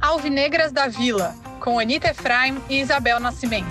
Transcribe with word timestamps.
Alvinegras 0.00 0.72
da 0.72 0.88
Vila, 0.88 1.34
com 1.60 1.78
Anita 1.78 2.08
Efraim 2.08 2.56
e 2.70 2.80
Isabel 2.80 3.20
Nascimento. 3.20 3.68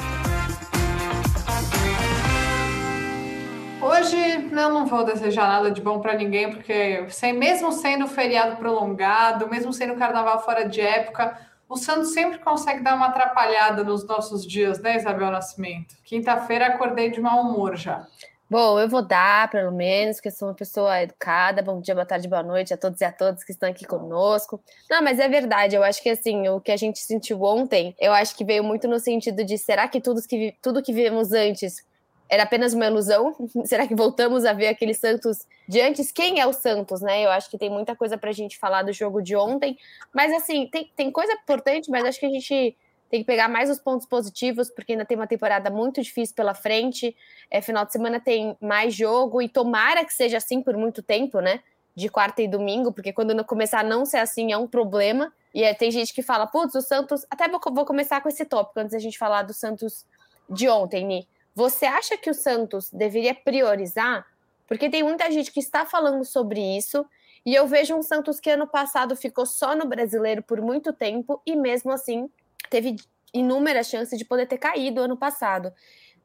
Hoje 3.81 4.15
eu 4.15 4.69
não 4.69 4.85
vou 4.85 5.03
desejar 5.03 5.47
nada 5.47 5.71
de 5.71 5.81
bom 5.81 5.99
para 5.99 6.13
ninguém, 6.13 6.51
porque 6.51 7.09
sem, 7.09 7.33
mesmo 7.33 7.71
sendo 7.71 8.07
feriado 8.07 8.57
prolongado, 8.57 9.49
mesmo 9.49 9.73
sendo 9.73 9.95
carnaval 9.95 10.45
fora 10.45 10.69
de 10.69 10.81
época, 10.81 11.35
o 11.67 11.75
Santos 11.75 12.13
sempre 12.13 12.37
consegue 12.37 12.83
dar 12.83 12.93
uma 12.93 13.07
atrapalhada 13.07 13.83
nos 13.83 14.05
nossos 14.05 14.45
dias, 14.45 14.79
né, 14.79 14.97
Isabel 14.97 15.31
Nascimento? 15.31 15.95
Quinta-feira 16.03 16.67
acordei 16.67 17.09
de 17.09 17.19
mau 17.19 17.41
humor 17.41 17.75
já. 17.75 18.05
Bom, 18.49 18.79
eu 18.79 18.89
vou 18.89 19.03
dar, 19.03 19.47
pelo 19.51 19.71
menos, 19.71 20.17
porque 20.17 20.31
sou 20.31 20.47
uma 20.47 20.55
pessoa 20.55 21.03
educada. 21.03 21.61
Bom 21.61 21.79
dia, 21.79 21.93
boa 21.93 22.05
tarde, 22.05 22.27
boa 22.27 22.41
noite 22.41 22.73
a 22.73 22.77
todos 22.77 22.99
e 22.99 23.05
a 23.05 23.11
todas 23.11 23.43
que 23.43 23.51
estão 23.51 23.69
aqui 23.69 23.85
conosco. 23.85 24.59
Não, 24.89 25.03
mas 25.03 25.19
é 25.19 25.29
verdade, 25.29 25.75
eu 25.75 25.83
acho 25.83 26.01
que 26.01 26.09
assim, 26.09 26.47
o 26.49 26.59
que 26.59 26.71
a 26.71 26.77
gente 26.77 26.97
sentiu 26.97 27.43
ontem, 27.43 27.95
eu 27.99 28.11
acho 28.11 28.35
que 28.35 28.43
veio 28.43 28.63
muito 28.63 28.87
no 28.87 28.99
sentido 28.99 29.43
de 29.45 29.55
será 29.55 29.87
que 29.87 30.01
tudo 30.01 30.19
que, 30.27 30.55
tudo 30.63 30.81
que 30.81 30.91
vivemos 30.91 31.31
antes 31.31 31.85
era 32.27 32.41
apenas 32.41 32.73
uma 32.73 32.87
ilusão? 32.87 33.35
será 33.65 33.85
que 33.87 33.93
voltamos 33.93 34.43
a 34.45 34.53
ver 34.53 34.69
aquele 34.69 34.95
Santos 34.95 35.45
de 35.67 35.79
antes? 35.79 36.11
Quem 36.11 36.39
é 36.39 36.47
o 36.47 36.53
Santos, 36.53 37.01
né? 37.01 37.23
Eu 37.23 37.29
acho 37.29 37.51
que 37.51 37.57
tem 37.57 37.69
muita 37.69 37.95
coisa 37.95 38.17
pra 38.17 38.31
gente 38.31 38.57
falar 38.57 38.81
do 38.81 38.91
jogo 38.91 39.21
de 39.21 39.35
ontem. 39.35 39.77
Mas 40.11 40.33
assim, 40.33 40.67
tem, 40.71 40.91
tem 40.95 41.11
coisa 41.11 41.33
importante, 41.33 41.91
mas 41.91 42.03
acho 42.03 42.19
que 42.19 42.25
a 42.25 42.29
gente 42.29 42.75
tem 43.09 43.21
que 43.21 43.25
pegar 43.25 43.49
mais 43.49 43.69
os 43.69 43.79
pontos 43.79 44.05
positivos, 44.05 44.69
porque 44.69 44.91
ainda 44.91 45.03
tem 45.03 45.17
uma 45.17 45.27
temporada 45.27 45.69
muito 45.69 46.01
difícil 46.01 46.35
pela 46.35 46.53
frente. 46.53 47.15
É, 47.49 47.59
final 47.59 47.83
de 47.85 47.91
semana 47.91 48.19
tem 48.19 48.55
mais 48.61 48.93
jogo, 48.93 49.41
e 49.41 49.49
tomara 49.49 50.05
que 50.05 50.13
seja 50.13 50.37
assim 50.37 50.61
por 50.61 50.77
muito 50.77 51.01
tempo, 51.01 51.39
né? 51.39 51.61
De 51.95 52.07
quarta 52.07 52.41
e 52.41 52.47
domingo, 52.47 52.93
porque 52.93 53.11
quando 53.11 53.43
começar 53.43 53.79
a 53.79 53.83
não 53.83 54.05
ser 54.05 54.17
assim 54.17 54.51
é 54.51 54.57
um 54.57 54.67
problema. 54.67 55.33
E 55.53 55.63
é, 55.63 55.73
tem 55.73 55.89
gente 55.89 56.13
que 56.13 56.21
fala, 56.21 56.45
putz, 56.45 56.75
o 56.75 56.81
Santos. 56.81 57.25
Até 57.29 57.47
vou, 57.49 57.59
vou 57.71 57.85
começar 57.85 58.21
com 58.21 58.29
esse 58.29 58.45
tópico 58.45 58.79
antes 58.79 58.93
da 58.93 58.99
gente 58.99 59.17
falar 59.17 59.41
do 59.41 59.53
Santos 59.53 60.05
de 60.47 60.69
ontem, 60.69 61.05
Ni. 61.05 61.27
Você 61.55 61.85
acha 61.85 62.15
que 62.15 62.29
o 62.29 62.33
Santos 62.33 62.91
deveria 62.91 63.33
priorizar? 63.33 64.25
Porque 64.67 64.87
tem 64.87 65.01
muita 65.01 65.31
gente 65.31 65.51
que 65.51 65.59
está 65.59 65.83
falando 65.83 66.23
sobre 66.23 66.61
isso. 66.61 67.03
E 67.43 67.55
eu 67.55 67.65
vejo 67.65 67.95
um 67.95 68.03
Santos 68.03 68.39
que 68.39 68.51
ano 68.51 68.67
passado 68.67 69.15
ficou 69.15 69.45
só 69.45 69.75
no 69.75 69.87
brasileiro 69.87 70.43
por 70.43 70.61
muito 70.61 70.93
tempo 70.93 71.41
e 71.45 71.55
mesmo 71.55 71.91
assim 71.91 72.29
teve 72.69 72.95
inúmeras 73.33 73.87
chances 73.87 74.17
de 74.17 74.25
poder 74.25 74.47
ter 74.47 74.57
caído 74.57 75.01
ano 75.01 75.17
passado. 75.17 75.73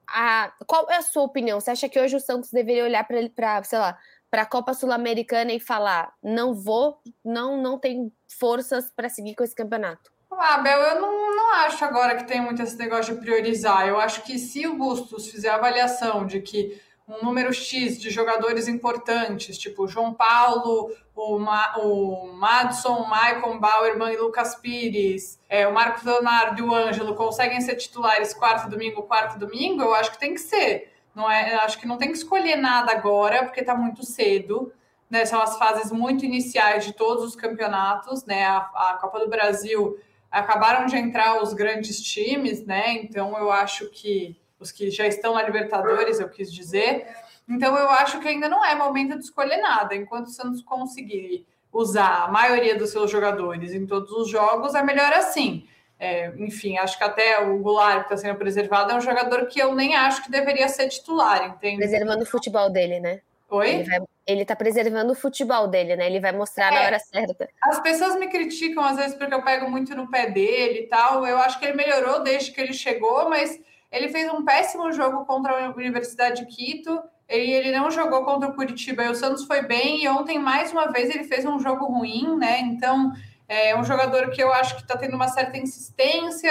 A, 0.06 0.52
qual 0.66 0.88
é 0.90 0.96
a 0.96 1.02
sua 1.02 1.22
opinião? 1.22 1.60
Você 1.60 1.70
acha 1.70 1.88
que 1.88 1.98
hoje 1.98 2.16
o 2.16 2.20
Santos 2.20 2.50
deveria 2.50 2.84
olhar 2.84 3.04
para, 3.04 3.62
sei 3.62 3.78
lá, 3.78 3.98
para 4.30 4.42
a 4.42 4.46
Copa 4.46 4.74
Sul-Americana 4.74 5.52
e 5.52 5.60
falar: 5.60 6.12
não 6.22 6.54
vou, 6.54 7.00
não, 7.24 7.60
não 7.60 7.78
tem 7.78 8.12
forças 8.38 8.90
para 8.90 9.08
seguir 9.08 9.34
com 9.34 9.44
esse 9.44 9.54
campeonato? 9.54 10.12
Ah, 10.30 10.58
Bel, 10.58 10.80
eu 10.80 11.00
não, 11.00 11.36
não 11.36 11.54
acho 11.54 11.84
agora 11.84 12.16
que 12.16 12.24
tem 12.24 12.40
muito 12.40 12.60
esse 12.60 12.76
negócio 12.76 13.14
de 13.14 13.20
priorizar. 13.20 13.86
Eu 13.86 13.98
acho 13.98 14.22
que 14.22 14.38
se 14.38 14.66
o 14.66 14.76
Bustos 14.76 15.28
fizer 15.30 15.50
a 15.50 15.54
avaliação 15.54 16.26
de 16.26 16.40
que 16.40 16.80
um 17.06 17.22
número 17.24 17.52
X 17.52 18.00
de 18.00 18.10
jogadores 18.10 18.66
importantes, 18.66 19.58
tipo 19.58 19.86
João 19.86 20.14
Paulo, 20.14 20.90
o, 21.14 21.38
Ma, 21.38 21.76
o 21.78 22.32
Madison, 22.32 22.94
o 22.94 23.08
Maicon 23.08 23.58
Bauerman 23.58 24.12
e 24.12 24.16
Lucas 24.16 24.54
Pires, 24.56 25.38
é, 25.48 25.66
o 25.68 25.74
Marcos 25.74 26.02
Leonardo 26.02 26.60
e 26.60 26.64
o 26.64 26.74
Ângelo 26.74 27.14
conseguem 27.14 27.60
ser 27.60 27.76
titulares 27.76 28.32
quarto 28.32 28.70
domingo, 28.70 29.02
quarto 29.02 29.38
domingo, 29.38 29.82
eu 29.82 29.94
acho 29.94 30.12
que 30.12 30.18
tem 30.18 30.34
que 30.34 30.40
ser. 30.40 30.92
Não 31.14 31.30
é, 31.30 31.54
acho 31.56 31.78
que 31.78 31.86
não 31.86 31.98
tem 31.98 32.10
que 32.10 32.16
escolher 32.16 32.56
nada 32.56 32.90
agora, 32.90 33.44
porque 33.44 33.60
está 33.60 33.74
muito 33.74 34.04
cedo. 34.04 34.72
Né, 35.08 35.24
são 35.26 35.40
as 35.40 35.56
fases 35.58 35.92
muito 35.92 36.24
iniciais 36.24 36.84
de 36.84 36.92
todos 36.92 37.22
os 37.22 37.36
campeonatos, 37.36 38.24
né? 38.24 38.46
A, 38.46 38.56
a 38.56 38.98
Copa 39.00 39.20
do 39.20 39.28
Brasil 39.28 39.96
acabaram 40.30 40.86
de 40.86 40.96
entrar 40.96 41.40
os 41.40 41.52
grandes 41.52 42.00
times, 42.00 42.64
né? 42.64 42.94
Então 42.94 43.38
eu 43.38 43.52
acho 43.52 43.88
que 43.90 44.36
os 44.58 44.72
que 44.72 44.90
já 44.90 45.06
estão 45.06 45.34
na 45.34 45.42
Libertadores, 45.42 46.20
eu 46.20 46.28
quis 46.28 46.52
dizer. 46.52 47.06
Então 47.48 47.76
eu 47.76 47.90
acho 47.90 48.20
que 48.20 48.28
ainda 48.28 48.48
não 48.48 48.64
é 48.64 48.74
momento 48.74 49.18
de 49.18 49.24
escolher 49.24 49.58
nada. 49.58 49.94
Enquanto 49.94 50.26
o 50.26 50.30
Santos 50.30 50.62
conseguir 50.62 51.46
usar 51.72 52.24
a 52.24 52.28
maioria 52.28 52.76
dos 52.76 52.90
seus 52.90 53.10
jogadores 53.10 53.74
em 53.74 53.86
todos 53.86 54.10
os 54.12 54.28
jogos, 54.28 54.74
é 54.74 54.82
melhor 54.82 55.12
assim. 55.12 55.66
É, 55.98 56.32
enfim, 56.38 56.76
acho 56.76 56.98
que 56.98 57.04
até 57.04 57.40
o 57.40 57.58
Goulart, 57.58 58.06
que 58.06 58.14
está 58.14 58.16
sendo 58.16 58.38
preservado, 58.38 58.92
é 58.92 58.96
um 58.96 59.00
jogador 59.00 59.46
que 59.46 59.60
eu 59.60 59.74
nem 59.74 59.94
acho 59.94 60.22
que 60.22 60.30
deveria 60.30 60.68
ser 60.68 60.88
titular, 60.88 61.46
entende? 61.46 61.78
Preservando 61.78 62.22
o 62.22 62.26
futebol 62.26 62.70
dele, 62.70 63.00
né? 63.00 63.20
Oi? 63.48 63.68
Ele, 63.70 63.84
vai, 63.84 63.98
ele 64.26 64.44
tá 64.44 64.56
preservando 64.56 65.12
o 65.12 65.14
futebol 65.14 65.68
dele, 65.68 65.96
né? 65.96 66.06
Ele 66.06 66.20
vai 66.20 66.32
mostrar 66.32 66.72
é, 66.72 66.74
na 66.74 66.86
hora 66.86 66.98
certa. 66.98 67.48
As 67.62 67.80
pessoas 67.80 68.16
me 68.18 68.28
criticam 68.28 68.84
às 68.84 68.96
vezes 68.96 69.14
porque 69.16 69.34
eu 69.34 69.42
pego 69.42 69.70
muito 69.70 69.94
no 69.94 70.10
pé 70.10 70.30
dele 70.30 70.80
e 70.80 70.86
tal. 70.88 71.26
Eu 71.26 71.38
acho 71.38 71.58
que 71.58 71.66
ele 71.66 71.76
melhorou 71.76 72.22
desde 72.22 72.50
que 72.50 72.60
ele 72.60 72.72
chegou, 72.72 73.28
mas 73.28 73.60
ele 73.94 74.08
fez 74.08 74.30
um 74.32 74.44
péssimo 74.44 74.90
jogo 74.90 75.24
contra 75.24 75.66
a 75.66 75.70
Universidade 75.70 76.44
de 76.44 76.46
Quito. 76.46 77.00
Ele, 77.28 77.52
ele 77.52 77.72
não 77.72 77.90
jogou 77.92 78.24
contra 78.24 78.48
o 78.48 78.54
Curitiba 78.54 79.04
e 79.04 79.08
o 79.08 79.14
Santos 79.14 79.44
foi 79.44 79.62
bem. 79.62 80.02
E 80.02 80.08
ontem, 80.08 80.36
mais 80.36 80.72
uma 80.72 80.90
vez, 80.90 81.14
ele 81.14 81.22
fez 81.22 81.44
um 81.44 81.60
jogo 81.60 81.86
ruim, 81.86 82.36
né? 82.36 82.58
Então, 82.58 83.12
é 83.48 83.78
um 83.78 83.84
jogador 83.84 84.30
que 84.30 84.42
eu 84.42 84.52
acho 84.52 84.74
que 84.74 84.82
está 84.82 84.98
tendo 84.98 85.14
uma 85.14 85.28
certa 85.28 85.56
insistência. 85.56 86.50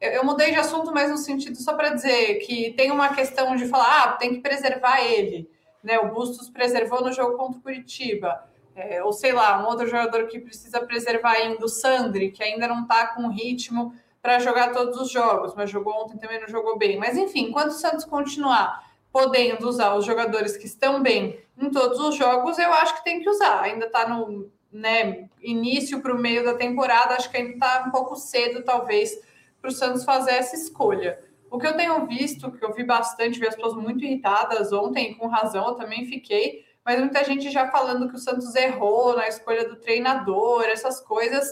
Eu, 0.00 0.12
eu, 0.12 0.24
mudei 0.24 0.50
de 0.50 0.56
assunto, 0.56 0.90
mas 0.90 1.10
no 1.10 1.18
sentido 1.18 1.56
só 1.58 1.74
para 1.74 1.90
dizer 1.90 2.36
que 2.36 2.72
tem 2.72 2.90
uma 2.90 3.14
questão 3.14 3.54
de 3.54 3.66
falar, 3.66 4.04
ah, 4.04 4.12
tem 4.12 4.34
que 4.34 4.40
preservar 4.40 5.04
ele. 5.04 5.46
Né? 5.84 5.98
O 5.98 6.08
Bustos 6.08 6.48
preservou 6.48 7.02
no 7.02 7.12
jogo 7.12 7.36
contra 7.36 7.58
o 7.58 7.62
Curitiba. 7.62 8.48
É, 8.74 9.02
ou 9.02 9.12
sei 9.12 9.32
lá, 9.32 9.60
um 9.62 9.66
outro 9.66 9.86
jogador 9.86 10.26
que 10.26 10.38
precisa 10.38 10.80
preservar 10.80 11.32
ainda, 11.32 11.64
o 11.64 11.68
Sandri, 11.68 12.30
que 12.30 12.42
ainda 12.42 12.66
não 12.66 12.82
está 12.82 13.08
com 13.08 13.28
ritmo 13.28 13.92
para 14.28 14.40
jogar 14.40 14.72
todos 14.72 15.00
os 15.00 15.10
jogos, 15.10 15.54
mas 15.54 15.70
jogou 15.70 15.94
ontem 16.04 16.18
também 16.18 16.38
não 16.38 16.48
jogou 16.48 16.76
bem. 16.76 16.98
Mas 16.98 17.16
enfim, 17.16 17.46
enquanto 17.46 17.70
o 17.70 17.72
Santos 17.72 18.04
continuar 18.04 18.86
podendo 19.10 19.66
usar 19.66 19.94
os 19.94 20.04
jogadores 20.04 20.54
que 20.54 20.66
estão 20.66 21.02
bem 21.02 21.40
em 21.56 21.70
todos 21.70 21.98
os 21.98 22.14
jogos, 22.14 22.58
eu 22.58 22.70
acho 22.74 22.96
que 22.96 23.04
tem 23.04 23.22
que 23.22 23.30
usar. 23.30 23.62
Ainda 23.62 23.86
está 23.86 24.06
no 24.06 24.50
né, 24.70 25.30
início 25.40 26.02
para 26.02 26.12
o 26.12 26.18
meio 26.18 26.44
da 26.44 26.52
temporada, 26.52 27.14
acho 27.14 27.30
que 27.30 27.38
ainda 27.38 27.54
está 27.54 27.84
um 27.86 27.90
pouco 27.90 28.16
cedo, 28.16 28.62
talvez, 28.62 29.18
para 29.62 29.68
o 29.68 29.72
Santos 29.72 30.04
fazer 30.04 30.32
essa 30.32 30.54
escolha. 30.54 31.18
O 31.50 31.58
que 31.58 31.66
eu 31.66 31.74
tenho 31.74 32.06
visto, 32.06 32.52
que 32.52 32.62
eu 32.62 32.74
vi 32.74 32.84
bastante, 32.84 33.40
vi 33.40 33.48
as 33.48 33.54
pessoas 33.54 33.76
muito 33.76 34.04
irritadas 34.04 34.74
ontem, 34.74 35.14
com 35.14 35.26
razão, 35.26 35.68
eu 35.68 35.74
também 35.74 36.04
fiquei, 36.04 36.66
mas 36.84 37.00
muita 37.00 37.24
gente 37.24 37.48
já 37.50 37.70
falando 37.70 38.10
que 38.10 38.16
o 38.16 38.18
Santos 38.18 38.54
errou 38.54 39.16
na 39.16 39.26
escolha 39.26 39.66
do 39.66 39.76
treinador, 39.76 40.64
essas 40.64 41.00
coisas 41.00 41.50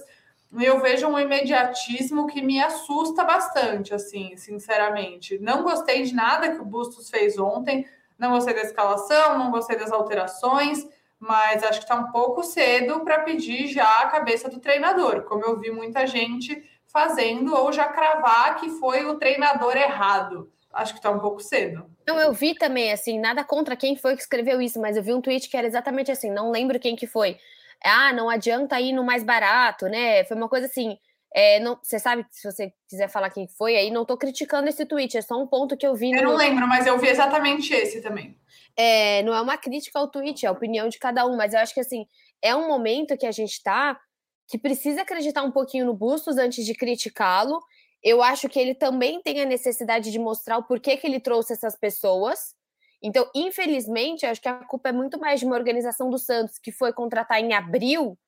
eu 0.53 0.81
vejo 0.81 1.07
um 1.07 1.19
imediatismo 1.19 2.27
que 2.27 2.41
me 2.41 2.63
assusta 2.63 3.25
bastante, 3.25 3.95
assim, 3.95 4.37
sinceramente. 4.37 5.39
Não 5.39 5.63
gostei 5.63 6.03
de 6.03 6.15
nada 6.15 6.53
que 6.53 6.61
o 6.61 6.65
Bustos 6.65 7.11
fez 7.11 7.39
ontem, 7.39 7.87
não 8.19 8.31
gostei 8.31 8.55
da 8.55 8.63
escalação, 8.63 9.39
não 9.39 9.51
gostei 9.51 9.77
das 9.77 9.93
alterações, 9.93 10.87
mas 11.19 11.63
acho 11.63 11.79
que 11.81 11.85
está 11.85 11.97
um 11.97 12.11
pouco 12.11 12.43
cedo 12.43 13.01
para 13.01 13.21
pedir 13.21 13.67
já 13.67 14.01
a 14.01 14.09
cabeça 14.09 14.49
do 14.49 14.61
treinador, 14.61 15.23
como 15.25 15.45
eu 15.45 15.59
vi 15.59 15.71
muita 15.71 16.07
gente 16.07 16.63
fazendo, 16.87 17.55
ou 17.55 17.73
já 17.73 17.89
cravar 17.89 18.57
que 18.57 18.71
foi 18.71 19.05
o 19.05 19.19
treinador 19.19 19.77
errado. 19.77 20.51
Acho 20.73 20.93
que 20.93 20.99
está 20.99 21.11
um 21.11 21.19
pouco 21.19 21.41
cedo. 21.41 21.91
Não, 22.07 22.19
eu 22.21 22.33
vi 22.33 22.55
também, 22.55 22.93
assim, 22.93 23.19
nada 23.19 23.43
contra 23.43 23.77
quem 23.77 23.97
foi 23.97 24.15
que 24.15 24.23
escreveu 24.23 24.61
isso, 24.61 24.79
mas 24.79 24.97
eu 24.97 25.03
vi 25.03 25.13
um 25.13 25.21
tweet 25.21 25.49
que 25.49 25.57
era 25.57 25.67
exatamente 25.67 26.11
assim, 26.11 26.31
não 26.31 26.51
lembro 26.51 26.79
quem 26.79 26.95
que 26.95 27.07
foi 27.07 27.39
ah, 27.87 28.13
não 28.13 28.29
adianta 28.29 28.81
ir 28.81 28.93
no 28.93 29.05
mais 29.05 29.23
barato, 29.23 29.87
né? 29.87 30.25
Foi 30.25 30.37
uma 30.37 30.49
coisa 30.49 30.67
assim. 30.67 30.99
É, 31.35 31.61
não, 31.61 31.79
você 31.83 31.99
sabe, 31.99 32.25
se 32.31 32.51
você 32.51 32.73
quiser 32.89 33.09
falar 33.09 33.31
quem 33.31 33.47
foi, 33.47 33.77
aí 33.77 33.91
não 33.91 34.03
estou 34.03 34.17
criticando 34.17 34.69
esse 34.69 34.87
tweet, 34.87 35.19
é 35.19 35.23
só 35.23 35.41
um 35.41 35.47
ponto 35.47 35.77
que 35.77 35.87
eu 35.87 35.95
vi. 35.95 36.11
Eu 36.13 36.23
no... 36.23 36.31
não 36.31 36.37
lembro, 36.37 36.67
mas 36.67 36.87
eu 36.87 36.99
vi 36.99 37.09
exatamente 37.09 37.75
esse 37.75 38.01
também. 38.01 38.39
É, 38.75 39.23
não 39.23 39.35
é 39.35 39.41
uma 39.41 39.59
crítica 39.59 39.99
ao 39.99 40.09
tweet, 40.09 40.47
é 40.47 40.49
a 40.49 40.53
opinião 40.53 40.89
de 40.89 40.99
cada 40.99 41.27
um, 41.27 41.37
mas 41.37 41.53
eu 41.53 41.61
acho 41.61 41.75
que 41.75 41.81
assim, 41.81 42.07
é 42.41 42.55
um 42.55 42.69
momento 42.69 43.17
que 43.19 43.27
a 43.27 43.33
gente 43.33 43.53
está 43.53 43.99
que 44.49 44.59
precisa 44.59 45.03
acreditar 45.03 45.43
um 45.43 45.51
pouquinho 45.51 45.85
no 45.85 45.95
Bustos 45.95 46.39
antes 46.39 46.65
de 46.65 46.75
criticá-lo. 46.75 47.61
Eu 48.03 48.23
acho 48.23 48.49
que 48.49 48.59
ele 48.59 48.75
também 48.75 49.21
tem 49.21 49.41
a 49.41 49.45
necessidade 49.45 50.13
de 50.13 50.19
mostrar 50.19 50.59
o 50.59 50.63
porquê 50.63 50.97
que 50.97 51.07
ele 51.07 51.19
trouxe 51.19 51.53
essas 51.53 51.77
pessoas. 51.77 52.55
Então, 53.03 53.29
infelizmente, 53.35 54.27
acho 54.27 54.41
que 54.41 54.49
a 54.49 54.65
culpa 54.65 54.89
é 54.89 54.93
muito 54.93 55.19
mais 55.19 55.41
de 55.41 55.47
uma 55.47 55.57
organização 55.57 56.11
do 56.11 56.19
Santos 56.19 56.59
que 56.59 56.73
foi 56.73 56.93
contratar 56.93 57.41
em 57.41 57.53
abril 57.53 58.19